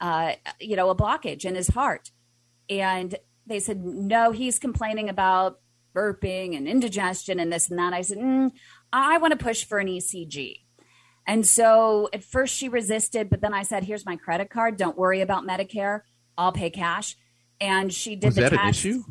uh, 0.00 0.32
you 0.60 0.76
know, 0.76 0.90
a 0.90 0.96
blockage 0.96 1.44
in 1.44 1.54
his 1.54 1.68
heart? 1.68 2.10
And 2.70 3.16
they 3.46 3.58
said, 3.58 3.84
No, 3.84 4.30
he's 4.30 4.58
complaining 4.58 5.08
about 5.08 5.58
burping 5.94 6.56
and 6.56 6.68
indigestion 6.68 7.40
and 7.40 7.52
this 7.52 7.68
and 7.68 7.78
that. 7.78 7.92
I 7.92 8.02
said, 8.02 8.18
mm, 8.18 8.50
I 8.92 9.18
want 9.18 9.36
to 9.36 9.42
push 9.42 9.64
for 9.64 9.78
an 9.78 9.88
ECG. 9.88 10.60
And 11.26 11.44
so 11.44 12.08
at 12.12 12.22
first 12.22 12.54
she 12.54 12.68
resisted, 12.68 13.28
but 13.30 13.40
then 13.40 13.54
I 13.54 13.64
said, 13.64 13.82
Here's 13.84 14.06
my 14.06 14.16
credit 14.16 14.50
card. 14.50 14.76
Don't 14.76 14.96
worry 14.96 15.20
about 15.20 15.44
Medicare. 15.44 16.02
I'll 16.38 16.52
pay 16.52 16.70
cash. 16.70 17.16
And 17.60 17.92
she 17.92 18.14
did 18.14 18.26
Was 18.26 18.34
the 18.36 18.42
that 18.42 18.50
test. 18.50 18.62
an 18.62 18.68
issue? 18.68 19.02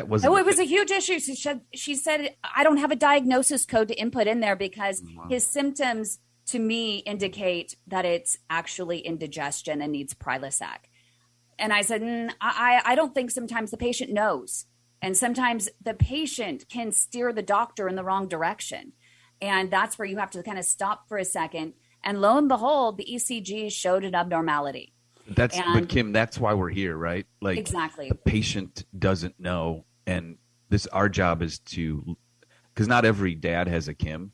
That 0.00 0.08
was 0.08 0.24
Oh, 0.24 0.36
it 0.36 0.46
was 0.46 0.58
a 0.58 0.64
huge 0.64 0.90
issue. 0.90 1.20
She 1.20 1.34
said, 1.34 1.60
she 1.74 1.94
said, 1.94 2.34
I 2.42 2.64
don't 2.64 2.78
have 2.78 2.90
a 2.90 2.96
diagnosis 2.96 3.66
code 3.66 3.88
to 3.88 3.94
input 4.00 4.26
in 4.26 4.40
there 4.40 4.56
because 4.56 5.02
his 5.28 5.44
symptoms 5.44 6.20
to 6.46 6.58
me 6.58 6.98
indicate 7.00 7.76
that 7.86 8.06
it's 8.06 8.38
actually 8.48 9.00
indigestion 9.00 9.82
and 9.82 9.92
needs 9.92 10.14
Prilosec. 10.14 10.88
And 11.58 11.70
I 11.70 11.82
said, 11.82 12.00
mm, 12.00 12.32
I, 12.40 12.80
I 12.82 12.94
don't 12.94 13.14
think 13.14 13.30
sometimes 13.30 13.70
the 13.70 13.76
patient 13.76 14.10
knows. 14.10 14.64
And 15.02 15.14
sometimes 15.16 15.68
the 15.82 15.92
patient 15.92 16.64
can 16.70 16.92
steer 16.92 17.30
the 17.34 17.42
doctor 17.42 17.88
in 17.88 17.94
the 17.94 18.04
wrong 18.04 18.26
direction. 18.26 18.92
And 19.42 19.70
that's 19.70 19.98
where 19.98 20.08
you 20.08 20.16
have 20.16 20.30
to 20.30 20.42
kind 20.42 20.58
of 20.58 20.64
stop 20.64 21.08
for 21.08 21.18
a 21.18 21.24
second. 21.26 21.74
And 22.02 22.22
lo 22.22 22.38
and 22.38 22.48
behold, 22.48 22.96
the 22.96 23.04
ECG 23.04 23.70
showed 23.70 24.04
an 24.04 24.14
abnormality. 24.14 24.94
That's 25.28 25.56
And- 25.56 25.74
but 25.74 25.88
Kym, 25.88 26.12
that's 26.14 26.38
why 26.38 26.54
we're 26.54 26.70
here, 26.70 26.96
right? 26.96 27.26
Like 27.40 27.58
Exactly. 27.58 28.08
the 28.08 28.14
patient 28.16 28.84
doesn't 28.98 29.38
know, 29.38 29.84
and 30.10 30.36
this 30.68 30.86
our 30.88 31.08
job 31.08 31.40
is 31.42 31.60
to 31.60 32.16
because 32.74 32.88
not 32.88 33.04
every 33.04 33.34
dad 33.34 33.68
has 33.68 33.88
a 33.88 33.94
Kym, 33.94 34.30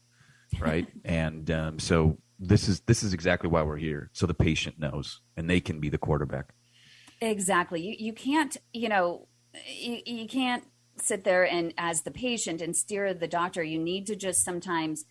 right? 0.58 0.88
and 1.04 1.50
um, 1.50 1.78
so 1.78 2.18
this 2.38 2.68
is 2.68 2.80
this 2.80 3.02
is 3.02 3.12
exactly 3.12 3.48
why 3.48 3.62
we're 3.62 3.76
here, 3.76 4.10
so 4.12 4.26
the 4.26 4.34
patient 4.34 4.78
knows, 4.78 5.20
and 5.36 5.48
they 5.48 5.60
can 5.60 5.80
be 5.80 5.88
the 5.88 5.98
quarterback. 5.98 6.54
Exactly. 7.20 7.80
You 7.82 7.94
you 7.98 8.12
can't, 8.12 8.56
you 8.72 8.88
know, 8.88 9.28
you, 9.66 10.00
you 10.04 10.28
can't 10.28 10.64
sit 10.98 11.24
there 11.24 11.44
and 11.44 11.74
as 11.76 12.02
the 12.02 12.10
patient 12.10 12.62
and 12.62 12.74
steer 12.74 13.12
the 13.12 13.28
doctor. 13.28 13.62
You 13.62 13.78
need 13.78 14.06
to 14.06 14.16
just 14.16 14.44
sometimes 14.44 15.04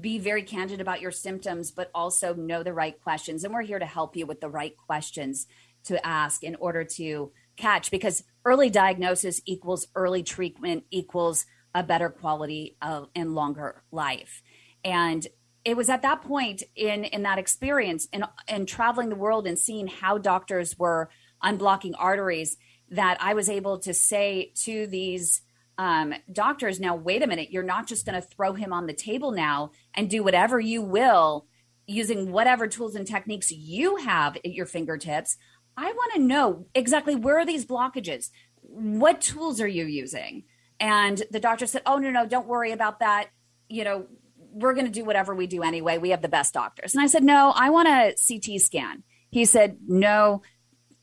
be 0.00 0.18
very 0.18 0.42
candid 0.42 0.80
about 0.80 1.00
your 1.02 1.10
symptoms, 1.10 1.70
but 1.70 1.90
also 1.94 2.34
know 2.34 2.62
the 2.62 2.72
right 2.72 2.98
questions. 3.02 3.44
And 3.44 3.52
we're 3.52 3.62
here 3.62 3.78
to 3.78 3.86
help 3.86 4.16
you 4.16 4.26
with 4.26 4.40
the 4.40 4.48
right 4.48 4.74
questions 4.76 5.46
to 5.84 6.04
ask 6.06 6.42
in 6.42 6.56
order 6.56 6.84
to 6.84 7.32
catch 7.56 7.90
because 7.90 8.24
early 8.44 8.70
diagnosis 8.70 9.40
equals 9.46 9.86
early 9.94 10.22
treatment 10.22 10.84
equals 10.90 11.46
a 11.74 11.82
better 11.82 12.08
quality 12.08 12.76
of 12.80 13.08
and 13.14 13.34
longer 13.34 13.82
life. 13.90 14.42
And 14.84 15.26
it 15.64 15.76
was 15.76 15.88
at 15.88 16.02
that 16.02 16.22
point 16.22 16.62
in 16.76 17.04
in 17.04 17.22
that 17.22 17.38
experience 17.38 18.06
and 18.12 18.24
and 18.46 18.68
traveling 18.68 19.08
the 19.08 19.16
world 19.16 19.46
and 19.46 19.58
seeing 19.58 19.86
how 19.86 20.18
doctors 20.18 20.78
were 20.78 21.08
unblocking 21.42 21.94
arteries 21.98 22.56
that 22.90 23.16
I 23.20 23.34
was 23.34 23.48
able 23.48 23.78
to 23.80 23.94
say 23.94 24.52
to 24.64 24.86
these 24.86 25.42
um, 25.78 26.14
doctors, 26.32 26.78
now 26.78 26.94
wait 26.94 27.22
a 27.22 27.26
minute, 27.26 27.50
you're 27.50 27.62
not 27.62 27.88
just 27.88 28.06
going 28.06 28.20
to 28.20 28.26
throw 28.26 28.52
him 28.52 28.72
on 28.72 28.86
the 28.86 28.92
table 28.92 29.32
now 29.32 29.72
and 29.94 30.08
do 30.08 30.22
whatever 30.22 30.60
you 30.60 30.82
will 30.82 31.46
using 31.86 32.30
whatever 32.30 32.66
tools 32.66 32.94
and 32.94 33.06
techniques 33.06 33.50
you 33.50 33.96
have 33.96 34.36
at 34.36 34.52
your 34.52 34.66
fingertips. 34.66 35.36
I 35.76 35.92
want 35.92 36.14
to 36.14 36.20
know 36.20 36.66
exactly 36.74 37.14
where 37.14 37.38
are 37.38 37.46
these 37.46 37.66
blockages? 37.66 38.30
What 38.62 39.20
tools 39.20 39.60
are 39.60 39.68
you 39.68 39.84
using? 39.84 40.44
And 40.80 41.22
the 41.30 41.40
doctor 41.40 41.66
said, 41.66 41.82
Oh, 41.86 41.98
no, 41.98 42.10
no, 42.10 42.26
don't 42.26 42.46
worry 42.46 42.72
about 42.72 43.00
that. 43.00 43.28
You 43.68 43.84
know, 43.84 44.06
we're 44.36 44.74
going 44.74 44.86
to 44.86 44.92
do 44.92 45.04
whatever 45.04 45.34
we 45.34 45.46
do 45.46 45.62
anyway. 45.62 45.98
We 45.98 46.10
have 46.10 46.22
the 46.22 46.28
best 46.28 46.54
doctors. 46.54 46.94
And 46.94 47.02
I 47.02 47.06
said, 47.06 47.24
No, 47.24 47.52
I 47.54 47.70
want 47.70 47.88
a 47.88 48.14
CT 48.26 48.60
scan. 48.60 49.02
He 49.30 49.44
said, 49.44 49.78
No, 49.86 50.42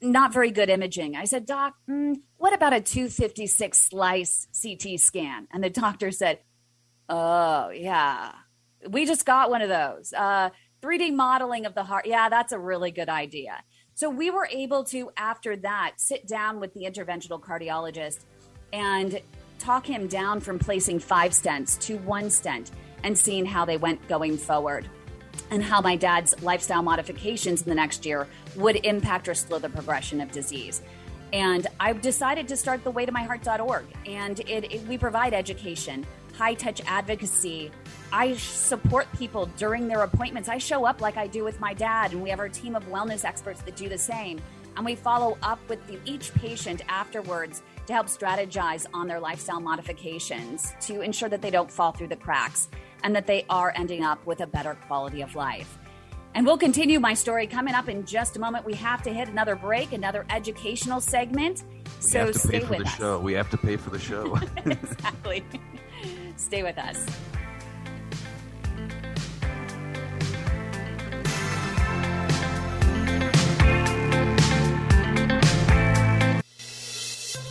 not 0.02 0.34
very 0.34 0.52
good 0.52 0.70
imaging. 0.70 1.16
I 1.16 1.26
said, 1.26 1.46
Doc, 1.46 1.76
mm, 1.90 2.16
what 2.38 2.54
about 2.54 2.74
a 2.74 2.82
256 2.82 3.80
slice 3.80 4.48
CT 4.62 5.00
scan? 5.00 5.48
And 5.52 5.64
the 5.64 5.70
doctor 5.70 6.12
said, 6.12 6.40
Oh, 7.10 7.70
yeah, 7.70 8.32
we 8.90 9.06
just 9.06 9.26
got 9.26 9.50
one 9.50 9.62
of 9.62 9.70
those. 9.70 10.14
Uh, 10.14 10.50
3D 10.82 11.14
modeling 11.14 11.66
of 11.66 11.76
the 11.76 11.84
heart. 11.84 12.06
Yeah, 12.08 12.30
that's 12.30 12.52
a 12.52 12.60
really 12.60 12.92
good 12.92 13.10
idea. 13.10 13.64
So 14.02 14.10
we 14.10 14.32
were 14.32 14.48
able 14.50 14.84
to, 14.86 15.12
after 15.16 15.56
that, 15.58 15.92
sit 15.98 16.26
down 16.26 16.60
with 16.60 16.74
the 16.74 16.86
interventional 16.86 17.40
cardiologist 17.40 18.26
and 18.74 19.22
talk 19.60 19.86
him 19.86 20.08
down 20.08 20.40
from 20.40 20.58
placing 20.58 20.98
five 20.98 21.34
stents 21.34 21.80
to 21.82 21.98
one 21.98 22.32
stent 22.32 22.72
and 23.04 23.16
seeing 23.16 23.46
how 23.46 23.64
they 23.64 23.78
went 23.78 24.08
going 24.08 24.40
forward 24.40 24.90
and 25.52 25.64
how 25.64 25.82
my 25.82 25.96
dad's 25.96 26.34
lifestyle 26.42 26.82
modifications 26.82 27.62
in 27.62 27.70
the 27.70 27.76
next 27.76 28.04
year 28.04 28.28
would 28.56 28.78
impact 28.88 29.28
or 29.28 29.36
slow 29.36 29.60
the 29.60 29.70
progression 29.70 30.20
of 30.20 30.32
disease. 30.32 30.82
And 31.32 31.68
I 31.80 31.94
decided 31.94 32.48
to 32.48 32.58
start 32.58 32.84
the 32.84 32.92
waytomyheart.org. 32.92 33.86
And 34.08 34.40
it, 34.40 34.74
it, 34.74 34.88
we 34.88 34.98
provide 34.98 35.36
education, 35.36 36.08
high 36.42 36.56
touch 36.56 36.82
advocacy. 36.88 37.70
I 38.12 38.34
support 38.36 39.06
people 39.16 39.46
during 39.58 39.88
their 39.88 40.02
appointments. 40.02 40.50
I 40.50 40.58
show 40.58 40.86
up 40.88 41.00
like 41.00 41.16
I 41.16 41.28
do 41.28 41.44
with 41.44 41.60
my 41.60 41.76
dad, 41.76 42.14
and 42.14 42.24
we 42.24 42.32
have 42.32 42.40
our 42.40 42.50
team 42.50 42.76
of 42.76 42.84
wellness 42.88 43.24
experts 43.24 43.62
that 43.62 43.76
do 43.76 43.88
the 43.88 43.98
same. 44.00 44.42
And 44.76 44.84
we 44.84 44.96
follow 44.96 45.38
up 45.44 45.60
with 45.70 45.86
the, 45.86 46.00
each 46.04 46.34
patient 46.34 46.82
afterwards 46.90 47.62
to 47.86 47.94
help 47.94 48.08
strategize 48.08 48.88
on 48.92 49.08
their 49.08 49.20
lifestyle 49.20 49.60
modifications 49.60 50.74
to 50.82 51.02
ensure 51.02 51.30
that 51.30 51.44
they 51.44 51.52
don't 51.52 51.70
fall 51.70 51.92
through 51.92 52.08
the 52.08 52.16
cracks 52.16 52.70
and 53.04 53.16
that 53.16 53.28
they 53.28 53.46
are 53.48 53.72
ending 53.76 54.04
up 54.04 54.26
with 54.26 54.42
a 54.42 54.48
better 54.48 54.74
quality 54.88 55.22
of 55.22 55.36
life. 55.36 55.78
And 56.34 56.44
we'll 56.44 56.58
continue 56.58 57.00
my 57.00 57.14
story 57.14 57.46
coming 57.46 57.76
up 57.76 57.88
in 57.88 58.04
just 58.04 58.36
a 58.36 58.40
moment. 58.40 58.66
We 58.66 58.74
have 58.76 59.04
to 59.04 59.14
hit 59.14 59.28
another 59.28 59.56
break, 59.56 59.92
another 59.94 60.26
educational 60.32 61.02
segment. 61.02 61.66
We 61.86 62.02
So 62.02 62.32
stay 62.32 62.64
with 62.64 62.82
us. 62.88 62.96
show. 62.96 63.20
We 63.20 63.34
have 63.34 63.52
to 63.52 63.58
pay 63.58 63.78
for 63.78 63.92
the 63.92 64.00
show. 64.00 64.40
exactly. 64.66 65.44
Stay 66.42 66.64
with 66.64 66.78
us. 66.78 67.06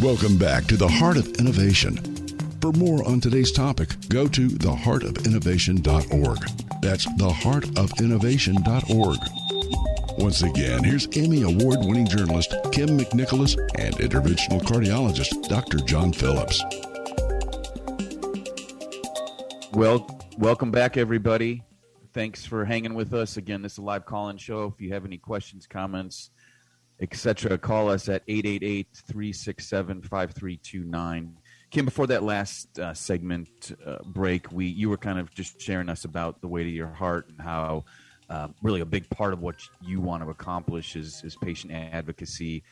Welcome 0.02 0.38
back 0.38 0.64
to 0.66 0.76
the 0.76 0.88
Heart 0.88 1.16
of 1.18 1.28
Innovation. 1.38 1.98
For 2.60 2.72
more 2.72 3.06
on 3.06 3.20
today's 3.20 3.52
topic, 3.52 3.90
go 4.08 4.26
to 4.28 4.48
theheartofinnovation.org. 4.48 6.38
That's 6.82 7.06
theheartofinnovation.org. 7.06 9.18
Once 10.18 10.42
again, 10.42 10.82
here's 10.82 11.06
Emmy 11.16 11.42
Award 11.42 11.78
winning 11.82 12.06
journalist 12.06 12.50
Kym 12.72 12.98
McNicholas 12.98 13.56
and 13.78 13.94
interventional 13.96 14.60
cardiologist 14.60 15.48
Dr. 15.48 15.78
John 15.78 16.12
Phillips. 16.12 16.62
Well, 19.80 20.06
welcome 20.36 20.70
back, 20.70 20.98
everybody. 20.98 21.64
Thanks 22.12 22.44
for 22.44 22.66
hanging 22.66 22.92
with 22.92 23.14
us. 23.14 23.38
Again, 23.38 23.62
this 23.62 23.72
is 23.72 23.78
a 23.78 23.80
live 23.80 24.04
call 24.04 24.28
in 24.28 24.36
show. 24.36 24.64
If 24.64 24.78
you 24.78 24.92
have 24.92 25.06
any 25.06 25.16
questions, 25.16 25.66
comments, 25.66 26.32
etc., 27.00 27.56
call 27.56 27.88
us 27.88 28.06
at 28.10 28.22
888 28.28 28.88
367 29.06 30.02
5329. 30.02 31.34
Kim, 31.70 31.84
before 31.86 32.06
that 32.08 32.22
last 32.22 32.78
uh, 32.78 32.92
segment 32.92 33.74
uh, 33.86 34.00
break, 34.04 34.52
we 34.52 34.66
you 34.66 34.90
were 34.90 34.98
kind 34.98 35.18
of 35.18 35.32
just 35.32 35.58
sharing 35.58 35.88
us 35.88 36.04
about 36.04 36.42
the 36.42 36.48
Way 36.48 36.62
to 36.62 36.68
Your 36.68 36.92
Heart 36.92 37.30
and 37.30 37.40
how 37.40 37.86
uh, 38.28 38.48
really 38.62 38.82
a 38.82 38.84
big 38.84 39.08
part 39.08 39.32
of 39.32 39.40
what 39.40 39.66
you 39.80 40.02
want 40.02 40.22
to 40.22 40.28
accomplish 40.28 40.94
is, 40.94 41.22
is 41.24 41.36
patient 41.36 41.72
advocacy, 41.72 42.64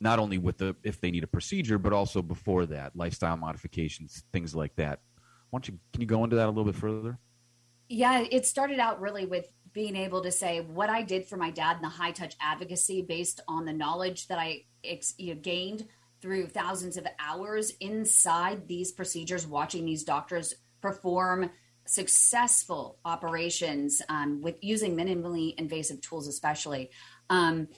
not 0.00 0.18
only 0.18 0.38
with 0.38 0.58
the 0.58 0.74
if 0.82 1.00
they 1.00 1.12
need 1.12 1.22
a 1.22 1.28
procedure, 1.28 1.78
but 1.78 1.92
also 1.92 2.20
before 2.20 2.66
that, 2.66 2.96
lifestyle 2.96 3.36
modifications, 3.36 4.24
things 4.32 4.52
like 4.52 4.74
that. 4.74 4.98
Why 5.50 5.58
don't 5.58 5.68
you 5.68 5.78
can 5.92 6.00
you 6.00 6.06
go 6.06 6.24
into 6.24 6.36
that 6.36 6.46
a 6.46 6.50
little 6.50 6.64
bit 6.64 6.76
further? 6.76 7.18
Yeah, 7.88 8.24
it 8.30 8.46
started 8.46 8.78
out 8.78 9.00
really 9.00 9.26
with 9.26 9.52
being 9.72 9.96
able 9.96 10.22
to 10.22 10.32
say 10.32 10.60
what 10.60 10.90
I 10.90 11.02
did 11.02 11.26
for 11.26 11.36
my 11.36 11.50
dad 11.50 11.76
in 11.76 11.82
the 11.82 11.88
high 11.88 12.12
touch 12.12 12.34
advocacy 12.40 13.02
based 13.02 13.40
on 13.46 13.64
the 13.64 13.72
knowledge 13.72 14.28
that 14.28 14.38
I 14.38 14.64
ex- 14.84 15.14
you 15.18 15.34
know, 15.34 15.40
gained 15.40 15.86
through 16.20 16.46
thousands 16.46 16.96
of 16.96 17.06
hours 17.18 17.72
inside 17.80 18.68
these 18.68 18.92
procedures, 18.92 19.46
watching 19.46 19.84
these 19.84 20.04
doctors 20.04 20.54
perform 20.80 21.50
successful 21.86 22.98
operations 23.04 24.02
um, 24.08 24.40
with 24.40 24.56
using 24.60 24.96
minimally 24.96 25.54
invasive 25.58 26.00
tools, 26.00 26.28
especially. 26.28 26.90
Um, 27.28 27.68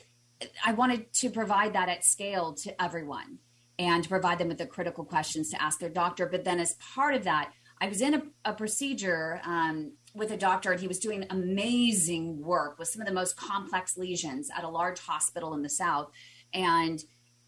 I 0.64 0.72
wanted 0.72 1.12
to 1.14 1.30
provide 1.30 1.74
that 1.74 1.88
at 1.88 2.04
scale 2.04 2.54
to 2.54 2.82
everyone 2.82 3.38
and 3.78 4.02
to 4.02 4.08
provide 4.08 4.38
them 4.38 4.48
with 4.48 4.58
the 4.58 4.66
critical 4.66 5.04
questions 5.04 5.50
to 5.50 5.62
ask 5.62 5.78
their 5.78 5.88
doctor. 5.88 6.26
But 6.26 6.44
then, 6.44 6.58
as 6.60 6.74
part 6.94 7.14
of 7.14 7.24
that, 7.24 7.52
I 7.82 7.88
was 7.88 8.00
in 8.00 8.14
a, 8.14 8.22
a 8.44 8.52
procedure 8.52 9.40
um, 9.44 9.94
with 10.14 10.30
a 10.30 10.36
doctor, 10.36 10.70
and 10.70 10.80
he 10.80 10.86
was 10.86 11.00
doing 11.00 11.26
amazing 11.30 12.40
work 12.40 12.78
with 12.78 12.86
some 12.86 13.02
of 13.02 13.08
the 13.08 13.12
most 13.12 13.36
complex 13.36 13.98
lesions 13.98 14.50
at 14.56 14.62
a 14.62 14.68
large 14.68 15.00
hospital 15.00 15.52
in 15.54 15.62
the 15.62 15.68
South. 15.68 16.12
And 16.54 17.02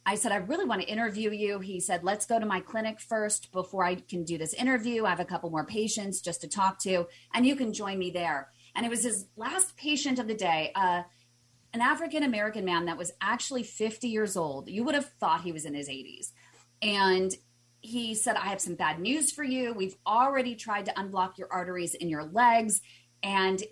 I 0.05 0.17
said, 0.17 0.33
I 0.33 0.39
really 0.39 0.65
want 0.65 0.83
to 0.83 0.89
interview 0.89 1.31
you. 1.31 1.61
He 1.61 1.79
said, 1.79 2.03
let's 2.03 2.27
go 2.27 2.41
to 2.41 2.47
my 2.47 2.59
clinic 2.59 3.01
first 3.01 3.53
before 3.53 3.85
I 3.85 3.95
can 3.95 4.25
do 4.25 4.37
this 4.37 4.55
interview. 4.55 5.05
I 5.05 5.11
have 5.11 5.21
a 5.21 5.25
couple 5.25 5.51
more 5.51 5.65
patients 5.65 6.21
just 6.21 6.41
to 6.41 6.49
talk 6.49 6.81
to, 6.81 7.07
and 7.33 7.47
you 7.47 7.55
can 7.55 7.73
join 7.73 7.97
me 7.97 8.11
there. 8.11 8.49
And 8.75 8.85
it 8.85 8.89
was 8.89 9.05
his 9.05 9.27
last 9.37 9.77
patient 9.77 10.19
of 10.19 10.27
the 10.27 10.35
day, 10.35 10.73
uh, 10.75 11.05
an 11.73 11.81
African 11.81 12.25
American 12.25 12.65
man 12.65 12.87
that 12.87 12.99
was 12.99 13.13
actually 13.21 13.63
50 13.63 14.09
years 14.09 14.37
old. 14.37 14.69
You 14.69 14.83
would 14.83 14.97
have 14.97 15.11
thought 15.21 15.43
he 15.43 15.53
was 15.53 15.65
in 15.65 15.75
his 15.75 15.89
80s. 15.89 16.33
And 16.83 17.33
he 17.85 18.15
said, 18.15 18.37
I 18.37 18.47
have 18.47 18.61
some 18.61 18.75
bad 18.75 18.99
news 18.99 19.31
for 19.31 19.45
you. 19.45 19.75
We've 19.75 19.97
already 20.07 20.55
tried 20.55 20.87
to 20.87 20.93
unblock 20.95 21.39
your 21.39 21.53
arteries 21.53 21.95
in 21.95 22.09
your 22.09 22.25
legs, 22.25 22.81
and 23.23 23.63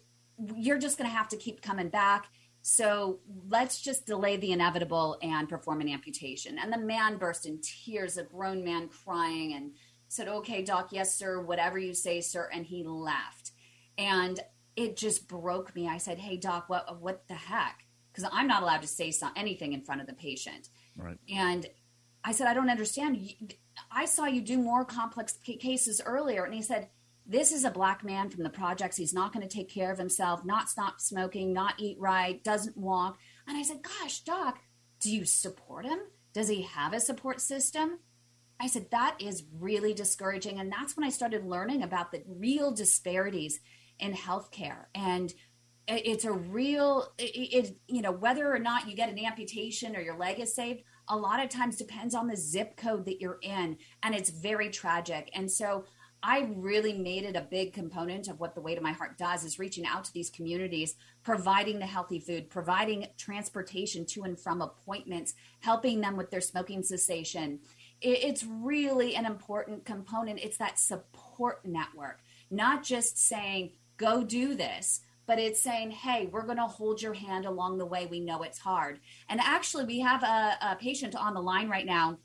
you're 0.56 0.78
just 0.78 0.98
going 0.98 1.08
to 1.08 1.16
have 1.16 1.28
to 1.28 1.36
keep 1.36 1.62
coming 1.62 1.88
back 1.88 2.28
so 2.62 3.18
let's 3.48 3.80
just 3.82 4.06
delay 4.06 4.36
the 4.36 4.52
inevitable 4.52 5.18
and 5.20 5.48
perform 5.48 5.80
an 5.80 5.88
amputation. 5.88 6.58
And 6.58 6.72
the 6.72 6.78
man 6.78 7.18
burst 7.18 7.44
in 7.44 7.60
tears, 7.60 8.16
a 8.16 8.22
grown 8.22 8.64
man 8.64 8.88
crying, 8.88 9.52
and 9.52 9.72
said, 10.08 10.28
Okay, 10.28 10.62
doc, 10.62 10.90
yes, 10.92 11.18
sir, 11.18 11.40
whatever 11.40 11.76
you 11.76 11.92
say, 11.92 12.20
sir. 12.20 12.48
And 12.52 12.64
he 12.64 12.84
left. 12.84 13.50
And 13.98 14.38
it 14.76 14.96
just 14.96 15.28
broke 15.28 15.74
me. 15.74 15.88
I 15.88 15.98
said, 15.98 16.18
Hey, 16.18 16.36
doc, 16.36 16.68
what, 16.68 17.00
what 17.00 17.26
the 17.26 17.34
heck? 17.34 17.84
Because 18.12 18.30
I'm 18.32 18.46
not 18.46 18.62
allowed 18.62 18.82
to 18.82 18.88
say 18.88 19.12
anything 19.36 19.72
in 19.72 19.82
front 19.82 20.00
of 20.00 20.06
the 20.06 20.12
patient. 20.12 20.68
Right. 20.96 21.18
And 21.34 21.66
I 22.22 22.30
said, 22.30 22.46
I 22.46 22.54
don't 22.54 22.70
understand. 22.70 23.54
I 23.90 24.04
saw 24.04 24.26
you 24.26 24.40
do 24.40 24.58
more 24.58 24.84
complex 24.84 25.38
cases 25.44 26.00
earlier. 26.04 26.44
And 26.44 26.54
he 26.54 26.62
said, 26.62 26.88
this 27.26 27.52
is 27.52 27.64
a 27.64 27.70
black 27.70 28.04
man 28.04 28.30
from 28.30 28.42
the 28.42 28.50
projects. 28.50 28.96
He's 28.96 29.14
not 29.14 29.32
going 29.32 29.46
to 29.46 29.54
take 29.54 29.68
care 29.68 29.92
of 29.92 29.98
himself, 29.98 30.44
not 30.44 30.68
stop 30.68 31.00
smoking, 31.00 31.52
not 31.52 31.74
eat 31.78 31.98
right, 32.00 32.42
doesn't 32.42 32.76
walk. 32.76 33.18
And 33.46 33.56
I 33.56 33.62
said, 33.62 33.82
Gosh, 33.82 34.20
doc, 34.20 34.58
do 35.00 35.10
you 35.14 35.24
support 35.24 35.86
him? 35.86 36.00
Does 36.32 36.48
he 36.48 36.62
have 36.62 36.92
a 36.92 37.00
support 37.00 37.40
system? 37.40 38.00
I 38.60 38.66
said, 38.66 38.90
That 38.90 39.16
is 39.20 39.44
really 39.58 39.94
discouraging. 39.94 40.58
And 40.58 40.72
that's 40.72 40.96
when 40.96 41.06
I 41.06 41.10
started 41.10 41.46
learning 41.46 41.82
about 41.82 42.10
the 42.10 42.22
real 42.26 42.72
disparities 42.72 43.60
in 43.98 44.14
healthcare. 44.14 44.86
And 44.94 45.32
it's 45.86 46.24
a 46.24 46.32
real, 46.32 47.12
it, 47.18 47.22
it, 47.22 47.76
you 47.88 48.02
know, 48.02 48.12
whether 48.12 48.52
or 48.52 48.58
not 48.58 48.88
you 48.88 48.96
get 48.96 49.10
an 49.10 49.18
amputation 49.18 49.96
or 49.96 50.00
your 50.00 50.16
leg 50.16 50.40
is 50.40 50.54
saved, 50.54 50.82
a 51.08 51.16
lot 51.16 51.42
of 51.42 51.50
times 51.50 51.76
depends 51.76 52.14
on 52.14 52.26
the 52.26 52.36
zip 52.36 52.76
code 52.76 53.04
that 53.06 53.20
you're 53.20 53.38
in. 53.42 53.76
And 54.02 54.14
it's 54.14 54.30
very 54.30 54.70
tragic. 54.70 55.30
And 55.34 55.50
so 55.50 55.84
I 56.22 56.48
really 56.54 56.92
made 56.92 57.24
it 57.24 57.34
a 57.34 57.40
big 57.40 57.72
component 57.72 58.28
of 58.28 58.38
what 58.38 58.54
the 58.54 58.60
Way 58.60 58.76
to 58.76 58.80
My 58.80 58.92
Heart 58.92 59.18
does 59.18 59.44
is 59.44 59.58
reaching 59.58 59.84
out 59.84 60.04
to 60.04 60.12
these 60.12 60.30
communities, 60.30 60.94
providing 61.24 61.80
the 61.80 61.86
healthy 61.86 62.20
food, 62.20 62.48
providing 62.48 63.08
transportation 63.18 64.06
to 64.06 64.22
and 64.22 64.38
from 64.38 64.62
appointments, 64.62 65.34
helping 65.60 66.00
them 66.00 66.16
with 66.16 66.30
their 66.30 66.40
smoking 66.40 66.84
cessation. 66.84 67.58
It's 68.00 68.44
really 68.44 69.16
an 69.16 69.26
important 69.26 69.84
component. 69.84 70.38
It's 70.40 70.58
that 70.58 70.78
support 70.78 71.64
network, 71.64 72.20
not 72.50 72.84
just 72.84 73.18
saying, 73.18 73.72
go 73.96 74.22
do 74.22 74.54
this, 74.54 75.00
but 75.26 75.38
it's 75.38 75.62
saying, 75.62 75.90
hey, 75.90 76.28
we're 76.30 76.44
going 76.44 76.58
to 76.58 76.66
hold 76.66 77.00
your 77.00 77.14
hand 77.14 77.46
along 77.46 77.78
the 77.78 77.86
way. 77.86 78.06
We 78.06 78.20
know 78.20 78.42
it's 78.42 78.58
hard. 78.58 79.00
And 79.28 79.40
actually, 79.40 79.84
we 79.84 80.00
have 80.00 80.22
a, 80.22 80.56
a 80.60 80.76
patient 80.80 81.14
on 81.14 81.34
the 81.34 81.40
line 81.40 81.68
right 81.68 81.86
now, 81.86 82.18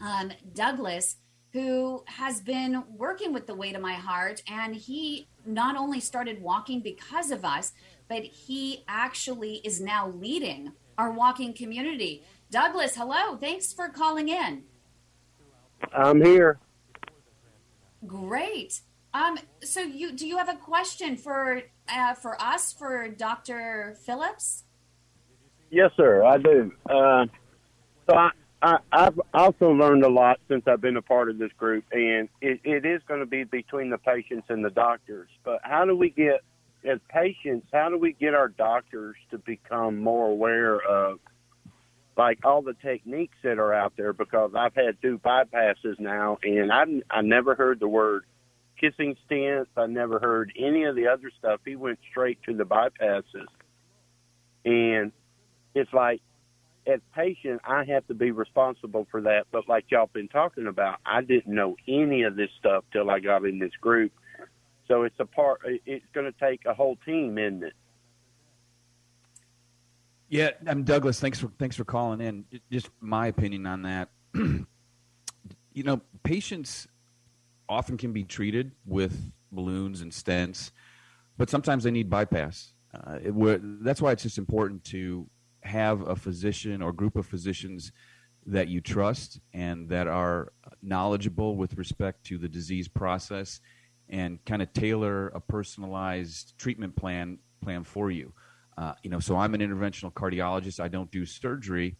um, 0.00 0.32
Douglas 0.54 1.16
who 1.52 2.04
has 2.06 2.40
been 2.40 2.84
working 2.94 3.32
with 3.32 3.46
the 3.46 3.54
Way 3.54 3.72
to 3.72 3.78
My 3.78 3.94
Heart. 3.94 4.42
And 4.48 4.74
he 4.74 5.28
not 5.46 5.76
only 5.76 6.00
started 6.00 6.42
walking 6.42 6.80
because 6.80 7.30
of 7.30 7.44
us, 7.44 7.72
but 8.08 8.22
he 8.22 8.84
actually 8.86 9.56
is 9.64 9.80
now 9.80 10.08
leading 10.08 10.72
our 10.96 11.10
walking 11.10 11.54
community. 11.54 12.22
Douglas, 12.50 12.96
hello. 12.96 13.36
Thanks 13.36 13.72
for 13.72 13.88
calling 13.88 14.28
in. 14.28 14.64
I'm 15.92 16.22
here. 16.22 16.58
Great. 18.06 18.80
Um, 19.18 19.36
so 19.64 19.80
you 19.80 20.12
do 20.12 20.26
you 20.26 20.38
have 20.38 20.48
a 20.48 20.54
question 20.54 21.16
for 21.16 21.62
uh, 21.88 22.14
for 22.14 22.40
us 22.40 22.72
for 22.72 23.08
Dr. 23.08 23.96
Phillips? 24.04 24.64
Yes, 25.70 25.90
sir. 25.96 26.24
I 26.24 26.38
do. 26.38 26.72
Uh, 26.88 27.26
so 28.08 28.16
I, 28.16 28.30
I, 28.62 28.78
I've 28.92 29.20
also 29.34 29.70
learned 29.70 30.04
a 30.04 30.08
lot 30.08 30.38
since 30.48 30.62
I've 30.66 30.80
been 30.80 30.96
a 30.96 31.02
part 31.02 31.28
of 31.30 31.38
this 31.38 31.50
group, 31.58 31.84
and 31.90 32.28
it, 32.40 32.60
it 32.64 32.86
is 32.86 33.02
going 33.08 33.20
to 33.20 33.26
be 33.26 33.44
between 33.44 33.90
the 33.90 33.98
patients 33.98 34.46
and 34.48 34.64
the 34.64 34.70
doctors. 34.70 35.28
But 35.44 35.60
how 35.62 35.84
do 35.84 35.96
we 35.96 36.10
get, 36.10 36.40
as 36.88 36.98
patients, 37.10 37.66
how 37.72 37.90
do 37.90 37.98
we 37.98 38.12
get 38.12 38.34
our 38.34 38.48
doctors 38.48 39.16
to 39.30 39.38
become 39.38 39.98
more 39.98 40.30
aware 40.30 40.80
of, 40.80 41.18
like 42.16 42.38
all 42.44 42.62
the 42.62 42.74
techniques 42.74 43.36
that 43.42 43.58
are 43.58 43.74
out 43.74 43.92
there? 43.96 44.12
Because 44.12 44.52
I've 44.56 44.74
had 44.74 44.96
two 45.02 45.18
bypasses 45.18 45.98
now, 45.98 46.38
and 46.42 46.72
I've 46.72 46.88
I 47.10 47.20
never 47.20 47.54
heard 47.54 47.80
the 47.80 47.88
word 47.88 48.24
kissing 48.80 49.16
stents. 49.28 49.66
I 49.76 49.86
never 49.86 50.18
heard 50.18 50.52
any 50.58 50.84
of 50.84 50.96
the 50.96 51.08
other 51.08 51.30
stuff. 51.38 51.60
He 51.64 51.76
went 51.76 51.98
straight 52.10 52.42
to 52.44 52.54
the 52.54 52.64
bypasses, 52.64 53.46
and 54.64 55.12
it's 55.74 55.92
like 55.92 56.20
as 56.88 57.00
patient, 57.14 57.60
I 57.64 57.84
have 57.84 58.06
to 58.08 58.14
be 58.14 58.30
responsible 58.30 59.06
for 59.10 59.20
that. 59.22 59.46
But 59.52 59.68
like 59.68 59.84
y'all 59.90 60.08
been 60.12 60.28
talking 60.28 60.66
about, 60.66 60.98
I 61.04 61.20
didn't 61.20 61.54
know 61.54 61.76
any 61.86 62.22
of 62.22 62.36
this 62.36 62.50
stuff 62.58 62.84
till 62.92 63.10
I 63.10 63.20
got 63.20 63.44
in 63.44 63.58
this 63.58 63.72
group. 63.80 64.12
So 64.86 65.02
it's 65.02 65.18
a 65.20 65.26
part. 65.26 65.60
It's 65.84 66.04
going 66.14 66.32
to 66.32 66.38
take 66.38 66.64
a 66.64 66.72
whole 66.72 66.96
team, 67.04 67.36
isn't 67.36 67.62
it? 67.62 67.74
Yeah, 70.30 70.50
I'm 70.66 70.84
Douglas. 70.84 71.20
Thanks 71.20 71.38
for 71.38 71.50
thanks 71.58 71.76
for 71.76 71.84
calling 71.84 72.20
in. 72.20 72.44
Just 72.70 72.90
my 73.00 73.28
opinion 73.28 73.66
on 73.66 73.82
that. 73.82 74.08
you 74.34 74.64
know, 75.76 76.00
patients 76.22 76.86
often 77.68 77.96
can 77.96 78.12
be 78.12 78.24
treated 78.24 78.72
with 78.86 79.32
balloons 79.52 80.00
and 80.00 80.12
stents, 80.12 80.70
but 81.36 81.50
sometimes 81.50 81.84
they 81.84 81.90
need 81.90 82.10
bypass. 82.10 82.72
Uh, 82.94 83.18
it, 83.22 83.84
that's 83.84 84.00
why 84.00 84.12
it's 84.12 84.22
just 84.22 84.38
important 84.38 84.82
to 84.84 85.28
have 85.62 86.00
a 86.08 86.16
physician 86.16 86.80
or 86.82 86.92
group 86.92 87.16
of 87.16 87.26
physicians 87.26 87.92
that 88.46 88.68
you 88.68 88.80
trust 88.80 89.40
and 89.52 89.88
that 89.90 90.06
are 90.06 90.52
knowledgeable 90.82 91.56
with 91.56 91.76
respect 91.76 92.24
to 92.24 92.38
the 92.38 92.48
disease 92.48 92.88
process 92.88 93.60
and 94.08 94.42
kind 94.46 94.62
of 94.62 94.72
tailor 94.72 95.28
a 95.28 95.40
personalized 95.40 96.54
treatment 96.56 96.96
plan 96.96 97.38
plan 97.62 97.84
for 97.84 98.10
you. 98.10 98.32
Uh, 98.78 98.94
you 99.02 99.10
know, 99.10 99.18
so 99.18 99.36
I'm 99.36 99.54
an 99.54 99.60
interventional 99.60 100.12
cardiologist. 100.12 100.80
I 100.80 100.88
don't 100.88 101.10
do 101.10 101.26
surgery, 101.26 101.96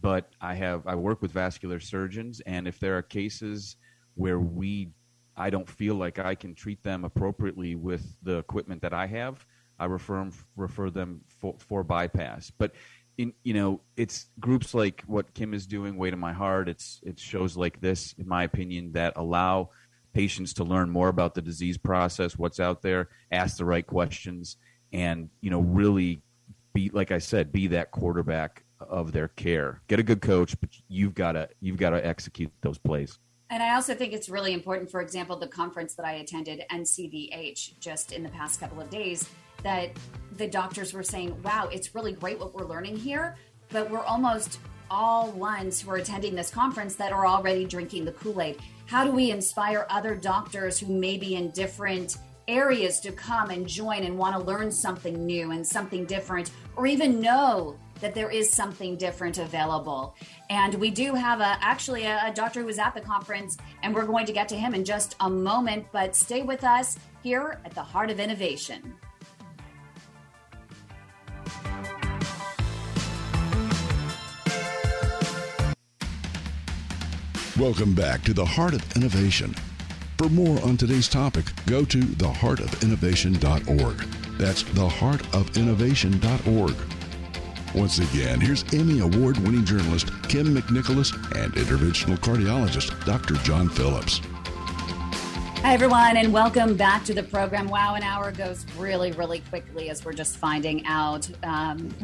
but 0.00 0.28
I 0.40 0.54
have 0.54 0.86
I 0.86 0.96
work 0.96 1.22
with 1.22 1.30
vascular 1.30 1.80
surgeons, 1.80 2.40
and 2.40 2.68
if 2.68 2.78
there 2.78 2.98
are 2.98 3.02
cases 3.02 3.76
where 4.14 4.40
we 4.40 4.90
I 5.36 5.50
don't 5.50 5.68
feel 5.68 5.94
like 5.94 6.18
I 6.18 6.34
can 6.34 6.54
treat 6.54 6.82
them 6.82 7.04
appropriately 7.04 7.74
with 7.74 8.16
the 8.22 8.38
equipment 8.38 8.82
that 8.82 8.94
I 8.94 9.06
have, 9.06 9.44
I 9.78 9.84
refer 9.86 10.18
them 10.18 10.32
refer 10.56 10.90
them 10.90 11.20
for, 11.40 11.54
for 11.58 11.84
bypass. 11.84 12.50
But 12.50 12.72
in 13.18 13.32
you 13.44 13.54
know, 13.54 13.80
it's 13.96 14.26
groups 14.40 14.74
like 14.74 15.02
what 15.06 15.34
Kym 15.34 15.54
is 15.54 15.66
doing, 15.66 15.96
Way 15.96 16.10
to 16.10 16.16
My 16.16 16.32
Heart. 16.32 16.68
It's 16.68 17.00
it's 17.02 17.22
shows 17.22 17.56
like 17.56 17.80
this, 17.80 18.14
in 18.18 18.26
my 18.26 18.44
opinion, 18.44 18.92
that 18.92 19.14
allow 19.16 19.70
patients 20.12 20.54
to 20.54 20.64
learn 20.64 20.88
more 20.88 21.08
about 21.08 21.34
the 21.34 21.42
disease 21.42 21.76
process, 21.76 22.38
what's 22.38 22.60
out 22.60 22.80
there, 22.82 23.08
ask 23.30 23.58
the 23.58 23.64
right 23.64 23.86
questions, 23.86 24.56
and 24.92 25.28
you 25.40 25.50
know, 25.50 25.60
really 25.60 26.22
be 26.72 26.90
like 26.90 27.10
I 27.12 27.18
said, 27.18 27.52
be 27.52 27.68
that 27.68 27.90
quarterback 27.90 28.64
of 28.80 29.12
their 29.12 29.28
care. 29.28 29.82
Get 29.88 30.00
a 30.00 30.02
good 30.02 30.20
coach, 30.20 30.58
but 30.60 30.70
you've 30.88 31.14
got 31.14 31.32
to 31.32 31.48
you've 31.60 31.78
got 31.78 31.90
to 31.90 32.06
execute 32.06 32.52
those 32.62 32.78
plays. 32.78 33.18
And 33.50 33.62
I 33.62 33.74
also 33.74 33.94
think 33.94 34.12
it's 34.12 34.28
really 34.28 34.52
important, 34.52 34.90
for 34.90 35.00
example, 35.00 35.36
the 35.36 35.46
conference 35.46 35.94
that 35.94 36.04
I 36.04 36.14
attended, 36.14 36.64
NCVH, 36.70 37.78
just 37.78 38.12
in 38.12 38.22
the 38.22 38.28
past 38.30 38.58
couple 38.58 38.80
of 38.80 38.90
days, 38.90 39.28
that 39.62 39.90
the 40.36 40.48
doctors 40.48 40.92
were 40.92 41.02
saying, 41.02 41.40
wow, 41.42 41.68
it's 41.72 41.94
really 41.94 42.12
great 42.12 42.38
what 42.38 42.54
we're 42.54 42.66
learning 42.66 42.96
here, 42.96 43.36
but 43.70 43.88
we're 43.88 44.00
almost 44.00 44.58
all 44.90 45.30
ones 45.32 45.80
who 45.80 45.90
are 45.90 45.96
attending 45.96 46.34
this 46.34 46.50
conference 46.50 46.96
that 46.96 47.12
are 47.12 47.26
already 47.26 47.64
drinking 47.64 48.04
the 48.04 48.12
Kool 48.12 48.40
Aid. 48.40 48.58
How 48.86 49.04
do 49.04 49.10
we 49.10 49.30
inspire 49.30 49.86
other 49.90 50.14
doctors 50.14 50.78
who 50.78 50.86
may 50.86 51.16
be 51.16 51.36
in 51.36 51.50
different 51.50 52.18
areas 52.48 53.00
to 53.00 53.12
come 53.12 53.50
and 53.50 53.66
join 53.66 54.04
and 54.04 54.16
want 54.16 54.36
to 54.36 54.42
learn 54.42 54.70
something 54.70 55.26
new 55.26 55.50
and 55.50 55.66
something 55.66 56.04
different, 56.04 56.50
or 56.76 56.86
even 56.86 57.20
know 57.20 57.76
that 58.00 58.14
there 58.14 58.30
is 58.30 58.50
something 58.50 58.96
different 58.96 59.38
available. 59.38 60.14
And 60.50 60.74
we 60.74 60.90
do 60.90 61.14
have 61.14 61.40
a 61.40 61.56
actually 61.60 62.04
a, 62.04 62.26
a, 62.26 62.32
doctor 62.32 62.60
who 62.60 62.66
was 62.66 62.78
at 62.78 62.94
the 62.94 63.00
conference, 63.00 63.56
and 63.82 63.94
we're 63.94 64.06
going 64.06 64.26
to 64.26 64.32
get 64.32 64.48
to 64.50 64.56
him 64.56 64.74
in 64.74 64.84
just 64.84 65.16
a 65.20 65.30
moment. 65.30 65.86
But 65.92 66.14
stay 66.14 66.42
with 66.42 66.64
us 66.64 66.98
here 67.22 67.58
at 67.64 67.74
the 67.74 67.82
Heart 67.82 68.10
of 68.10 68.20
Innovation. 68.20 68.94
Welcome 77.58 77.94
back 77.94 78.22
to 78.24 78.34
the 78.34 78.44
Heart 78.44 78.74
of 78.74 78.96
Innovation. 78.96 79.54
For 80.18 80.28
more 80.28 80.62
on 80.62 80.76
today's 80.76 81.08
topic, 81.08 81.46
go 81.66 81.86
to 81.86 82.00
theheartofinnovation.org. 82.00 83.96
That's 84.38 84.62
theheartofinnovation.org. 84.62 86.95
Once 87.76 87.98
again, 87.98 88.40
here's 88.40 88.64
Emmy 88.72 89.00
Award 89.00 89.36
winning 89.40 89.62
journalist 89.62 90.06
Kym 90.22 90.56
McNicholas 90.56 91.12
and 91.38 91.52
interventional 91.52 92.16
cardiologist 92.16 93.04
Dr. 93.04 93.34
John 93.44 93.68
Phillips. 93.68 94.22
Hi, 95.60 95.74
everyone, 95.74 96.16
and 96.16 96.32
welcome 96.32 96.74
back 96.74 97.04
to 97.04 97.12
the 97.12 97.22
program. 97.22 97.68
Wow, 97.68 97.94
an 97.94 98.02
hour 98.02 98.32
goes 98.32 98.64
really, 98.78 99.12
really 99.12 99.40
quickly 99.50 99.90
as 99.90 100.06
we're 100.06 100.14
just 100.14 100.38
finding 100.38 100.86
out 100.86 101.28
um, 101.44 101.94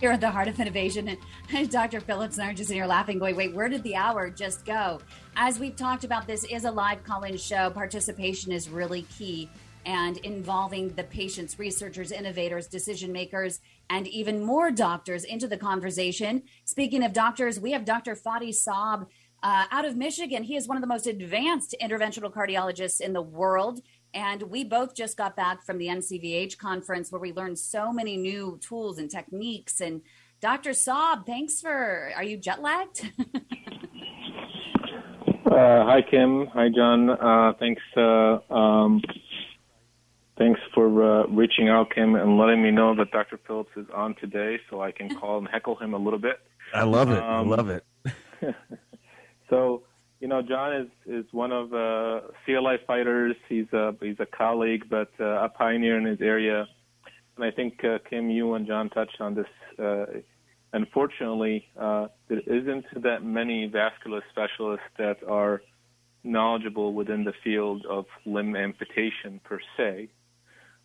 here 0.00 0.10
at 0.10 0.20
the 0.20 0.28
Heart 0.28 0.48
of 0.48 0.58
Innovation. 0.58 1.16
And 1.52 1.70
Dr. 1.70 2.00
Phillips 2.00 2.36
and 2.38 2.48
I 2.48 2.50
are 2.50 2.54
just 2.54 2.70
in 2.70 2.74
here 2.74 2.86
laughing, 2.86 3.20
going, 3.20 3.36
wait, 3.36 3.54
where 3.54 3.68
did 3.68 3.84
the 3.84 3.94
hour 3.94 4.30
just 4.30 4.64
go? 4.64 5.00
As 5.36 5.60
we've 5.60 5.76
talked 5.76 6.02
about, 6.02 6.26
this 6.26 6.42
is 6.42 6.64
a 6.64 6.72
live 6.72 7.04
call 7.04 7.22
in 7.22 7.36
show. 7.36 7.70
Participation 7.70 8.50
is 8.50 8.68
really 8.68 9.02
key 9.02 9.48
and 9.86 10.18
involving 10.18 10.90
the 10.94 11.04
patients, 11.04 11.58
researchers, 11.58 12.12
innovators, 12.12 12.66
decision 12.66 13.12
makers, 13.12 13.60
and 13.88 14.06
even 14.08 14.42
more 14.42 14.70
doctors 14.70 15.24
into 15.24 15.48
the 15.48 15.56
conversation. 15.56 16.42
Speaking 16.64 17.02
of 17.04 17.12
doctors, 17.12 17.58
we 17.58 17.72
have 17.72 17.84
Dr. 17.84 18.14
Fadi 18.14 18.50
Saab 18.50 19.06
uh, 19.42 19.64
out 19.70 19.84
of 19.84 19.96
Michigan. 19.96 20.42
He 20.42 20.56
is 20.56 20.68
one 20.68 20.76
of 20.76 20.80
the 20.80 20.86
most 20.86 21.06
advanced 21.06 21.74
interventional 21.82 22.32
cardiologists 22.32 23.00
in 23.00 23.12
the 23.12 23.22
world. 23.22 23.80
And 24.12 24.42
we 24.44 24.64
both 24.64 24.94
just 24.94 25.16
got 25.16 25.36
back 25.36 25.64
from 25.64 25.78
the 25.78 25.86
NCVH 25.86 26.58
conference 26.58 27.12
where 27.12 27.20
we 27.20 27.32
learned 27.32 27.58
so 27.58 27.92
many 27.92 28.16
new 28.16 28.58
tools 28.60 28.98
and 28.98 29.10
techniques. 29.10 29.80
And 29.80 30.02
Dr. 30.40 30.70
Saab, 30.70 31.26
thanks 31.26 31.60
for, 31.60 32.10
are 32.16 32.24
you 32.24 32.36
jet 32.36 32.60
lagged? 32.60 33.12
uh, 35.46 35.84
hi, 35.84 36.02
Kym. 36.12 36.48
Hi, 36.52 36.68
John. 36.74 37.10
Uh, 37.10 37.52
thanks. 37.58 37.82
Uh, 37.96 38.38
um, 38.52 39.00
thanks 40.40 40.60
for 40.74 40.86
uh, 41.04 41.26
reaching 41.26 41.68
out, 41.68 41.90
Kym, 41.90 42.20
and 42.20 42.38
letting 42.38 42.62
me 42.62 42.70
know 42.70 42.96
that 42.96 43.12
Dr. 43.12 43.38
Phillips 43.46 43.70
is 43.76 43.86
on 43.94 44.14
today 44.16 44.58
so 44.70 44.80
I 44.80 44.90
can 44.90 45.14
call 45.14 45.38
and 45.38 45.46
heckle 45.46 45.76
him 45.76 45.92
a 45.92 45.98
little 45.98 46.18
bit. 46.18 46.40
I 46.74 46.84
love 46.84 47.10
it. 47.10 47.18
Um, 47.18 47.24
I 47.24 47.40
love 47.56 47.68
it. 47.68 47.84
So, 49.50 49.82
you 50.20 50.28
know, 50.28 50.40
John 50.40 50.74
is 50.74 50.88
is 51.06 51.26
one 51.32 51.52
of 51.52 51.74
uh, 51.74 52.28
CLI 52.44 52.76
fighters. 52.86 53.34
He's 53.48 53.70
a 53.72 53.94
he's 54.00 54.20
a 54.20 54.26
colleague, 54.26 54.84
but 54.88 55.10
uh, 55.18 55.44
a 55.44 55.48
pioneer 55.48 55.98
in 55.98 56.04
his 56.04 56.20
area. 56.20 56.66
And 57.36 57.44
I 57.44 57.50
think 57.50 57.80
uh, 57.84 57.98
Kym, 58.10 58.32
you 58.32 58.54
and 58.54 58.66
John 58.66 58.88
touched 58.90 59.20
on 59.20 59.34
this. 59.34 59.46
Uh, 59.78 60.06
unfortunately, 60.72 61.66
uh, 61.78 62.06
there 62.28 62.40
isn't 62.46 62.84
that 63.02 63.24
many 63.24 63.66
vascular 63.66 64.22
specialists 64.30 64.86
that 64.98 65.16
are 65.28 65.62
knowledgeable 66.22 66.94
within 66.94 67.24
the 67.24 67.32
field 67.42 67.84
of 67.86 68.04
limb 68.24 68.54
amputation 68.54 69.40
per 69.42 69.58
se. 69.76 70.08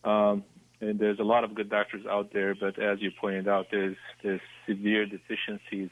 Um, 0.05 0.43
and 0.81 0.99
there's 0.99 1.19
a 1.19 1.23
lot 1.23 1.43
of 1.43 1.55
good 1.55 1.69
doctors 1.69 2.05
out 2.09 2.31
there, 2.33 2.53
but 2.53 2.77
as 2.79 3.01
you 3.01 3.11
pointed 3.19 3.47
out, 3.47 3.67
there's 3.71 3.97
there's 4.23 4.41
severe 4.67 5.05
deficiencies 5.05 5.89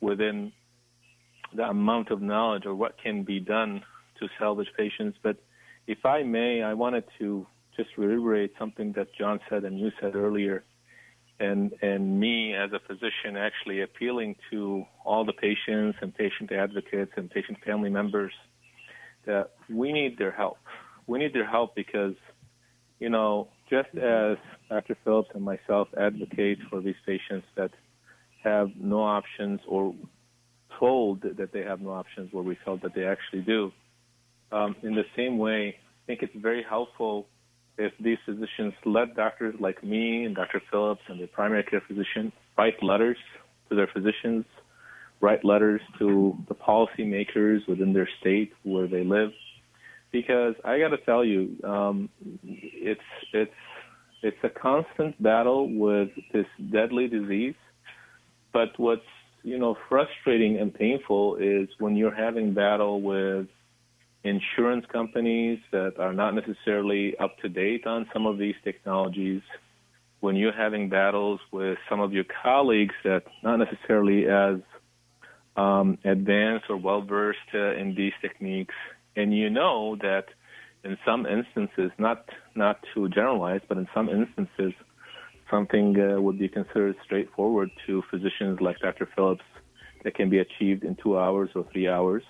within 0.00 0.52
the 1.54 1.64
amount 1.64 2.10
of 2.10 2.22
knowledge 2.22 2.64
or 2.64 2.74
what 2.74 2.96
can 3.02 3.22
be 3.24 3.40
done 3.40 3.82
to 4.18 4.28
salvage 4.38 4.68
patients. 4.76 5.18
But 5.22 5.36
if 5.86 6.04
I 6.04 6.22
may, 6.22 6.62
I 6.62 6.74
wanted 6.74 7.04
to 7.18 7.46
just 7.76 7.90
reiterate 7.96 8.52
something 8.58 8.92
that 8.92 9.08
John 9.18 9.40
said 9.48 9.64
and 9.64 9.78
you 9.78 9.90
said 10.00 10.14
earlier, 10.14 10.64
and 11.38 11.72
and 11.82 12.20
me 12.20 12.54
as 12.54 12.70
a 12.72 12.80
physician 12.86 13.36
actually 13.36 13.82
appealing 13.82 14.36
to 14.50 14.84
all 15.04 15.24
the 15.24 15.32
patients 15.32 15.98
and 16.00 16.14
patient 16.14 16.52
advocates 16.52 17.12
and 17.16 17.30
patient 17.30 17.58
family 17.64 17.90
members 17.90 18.32
that 19.26 19.50
we 19.68 19.92
need 19.92 20.18
their 20.18 20.30
help. 20.30 20.58
We 21.06 21.18
need 21.18 21.34
their 21.34 21.48
help 21.48 21.74
because, 21.74 22.14
you 23.00 23.08
know, 23.08 23.48
just 23.68 23.88
as 23.96 24.36
Dr. 24.68 24.96
Phillips 25.02 25.30
and 25.34 25.42
myself 25.42 25.88
advocate 25.98 26.58
for 26.68 26.80
these 26.80 26.94
patients 27.04 27.46
that 27.56 27.70
have 28.44 28.70
no 28.76 29.02
options 29.02 29.60
or 29.66 29.94
told 30.78 31.22
that 31.22 31.52
they 31.52 31.62
have 31.62 31.80
no 31.80 31.90
options 31.90 32.32
where 32.32 32.44
we 32.44 32.56
felt 32.64 32.82
that 32.82 32.94
they 32.94 33.04
actually 33.04 33.42
do. 33.42 33.72
Um, 34.52 34.76
in 34.82 34.94
the 34.94 35.04
same 35.16 35.38
way, 35.38 35.76
I 35.78 36.06
think 36.06 36.22
it's 36.22 36.34
very 36.36 36.62
helpful 36.62 37.26
if 37.78 37.92
these 38.00 38.18
physicians 38.26 38.74
let 38.84 39.16
doctors 39.16 39.54
like 39.58 39.82
me 39.82 40.24
and 40.24 40.34
Dr. 40.34 40.60
Phillips 40.70 41.02
and 41.08 41.18
their 41.18 41.26
primary 41.28 41.62
care 41.64 41.82
physician 41.86 42.32
write 42.58 42.82
letters 42.82 43.16
to 43.68 43.76
their 43.76 43.88
physicians, 43.92 44.44
write 45.20 45.44
letters 45.44 45.80
to 45.98 46.36
the 46.48 46.54
policymakers 46.54 47.66
within 47.68 47.92
their 47.92 48.08
state 48.20 48.52
where 48.64 48.86
they 48.86 49.04
live. 49.04 49.30
Because 50.12 50.54
I 50.64 50.78
got 50.78 50.88
to 50.88 50.98
tell 50.98 51.24
you, 51.24 51.56
um, 51.64 52.08
it's 52.42 53.00
it's 53.32 53.52
it's 54.22 54.36
a 54.42 54.48
constant 54.48 55.20
battle 55.22 55.68
with 55.72 56.10
this 56.32 56.46
deadly 56.72 57.08
disease. 57.08 57.54
But 58.52 58.78
what's 58.78 59.02
you 59.42 59.58
know 59.58 59.76
frustrating 59.88 60.58
and 60.58 60.74
painful 60.74 61.36
is 61.36 61.68
when 61.78 61.96
you're 61.96 62.14
having 62.14 62.54
battle 62.54 63.00
with 63.00 63.46
insurance 64.22 64.84
companies 64.92 65.58
that 65.72 65.98
are 65.98 66.12
not 66.12 66.34
necessarily 66.34 67.16
up 67.18 67.38
to 67.38 67.48
date 67.48 67.86
on 67.86 68.06
some 68.12 68.26
of 68.26 68.36
these 68.36 68.54
technologies 68.64 69.42
when 70.20 70.36
you're 70.36 70.52
having 70.52 70.88
battles 70.88 71.40
with 71.50 71.78
some 71.88 72.00
of 72.00 72.12
your 72.12 72.24
colleagues 72.42 72.94
that 73.04 73.22
not 73.42 73.56
necessarily 73.56 74.26
as 74.26 74.60
um, 75.56 75.98
advanced 76.04 76.66
or 76.68 76.76
well 76.76 77.00
versed 77.00 77.38
uh, 77.54 77.74
in 77.74 77.94
these 77.94 78.12
techniques, 78.20 78.74
and 79.16 79.36
you 79.36 79.50
know 79.50 79.96
that 79.96 80.26
in 80.84 80.96
some 81.04 81.26
instances, 81.26 81.90
not 81.98 82.28
not 82.54 82.84
to 82.94 83.08
generalize, 83.08 83.60
but 83.68 83.76
in 83.76 83.88
some 83.94 84.08
instances, 84.08 84.72
something 85.50 85.98
uh, 86.00 86.20
would 86.20 86.38
be 86.38 86.48
considered 86.48 86.96
straightforward 87.04 87.70
to 87.86 88.02
physicians 88.10 88.60
like 88.60 88.78
Dr. 88.78 89.08
Phillips 89.14 89.44
that 90.04 90.14
can 90.14 90.30
be 90.30 90.38
achieved 90.38 90.84
in 90.84 90.96
two 90.96 91.18
hours 91.18 91.50
or 91.54 91.66
three 91.72 91.88
hours 91.88 92.22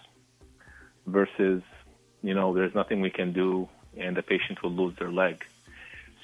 versus, 1.06 1.62
you 2.22 2.34
know, 2.34 2.54
there's 2.54 2.74
nothing 2.74 3.00
we 3.00 3.10
can 3.10 3.32
do 3.32 3.68
and 3.96 4.16
the 4.16 4.22
patient 4.22 4.62
will 4.62 4.72
lose 4.72 4.96
their 4.98 5.10
leg. 5.10 5.44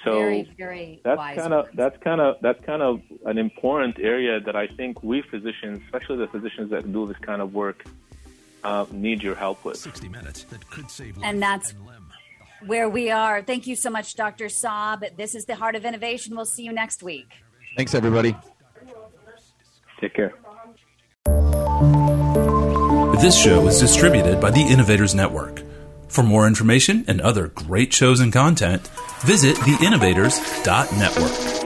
So 0.05 0.13
very, 0.13 0.51
very 0.57 1.01
that's 1.03 1.39
kind 1.39 1.53
of 1.53 1.69
that's 1.75 1.97
kind 2.03 2.21
of 2.21 2.37
that's 2.41 2.65
kind 2.65 2.83
of 2.83 3.01
an 3.25 3.39
important 3.39 3.99
area 3.99 4.41
that 4.41 4.55
I 4.55 4.67
think 4.67 5.03
we 5.03 5.23
physicians, 5.23 5.81
especially 5.87 6.19
the 6.19 6.29
physicians 6.29 6.71
that 6.71 6.93
do 6.93 7.07
this 7.07 7.17
kind 7.19 7.41
of 7.41 7.55
work, 7.55 7.85
uh, 8.67 8.87
need 8.91 9.23
your 9.23 9.35
help 9.35 9.65
with. 9.65 9.77
60 9.77 10.09
minutes 10.09 10.45
that 10.45 10.69
could 10.71 10.91
save 10.91 11.17
and 11.23 11.41
that's 11.41 11.71
and 11.71 11.81
where 12.67 12.89
we 12.89 13.11
are. 13.11 13.43
Thank 13.43 13.67
you 13.67 13.77
so 13.77 13.91
much, 13.91 14.15
Dr. 14.15 14.47
Saab. 14.47 15.17
This 15.17 15.35
is 15.35 15.45
the 15.45 15.55
Heart 15.55 15.77
of 15.77 15.85
Innovation. 15.85 16.35
We'll 16.35 16.47
see 16.47 16.65
you 16.65 16.73
next 16.73 17.03
week. 17.03 17.27
Thanks, 17.77 17.95
everybody. 17.95 18.35
Take 20.01 20.15
care. 20.15 20.33
This 23.21 23.39
show 23.39 23.67
is 23.67 23.79
distributed 23.79 24.41
by 24.41 24.51
the 24.51 24.63
Innovators 24.63 25.15
Network. 25.15 25.63
For 26.09 26.23
more 26.23 26.47
information 26.47 27.05
and 27.09 27.21
other 27.21 27.49
great 27.49 27.93
shows 27.93 28.21
and 28.21 28.33
content, 28.33 28.89
visit 29.21 29.57
theinnovators.network. 29.57 31.66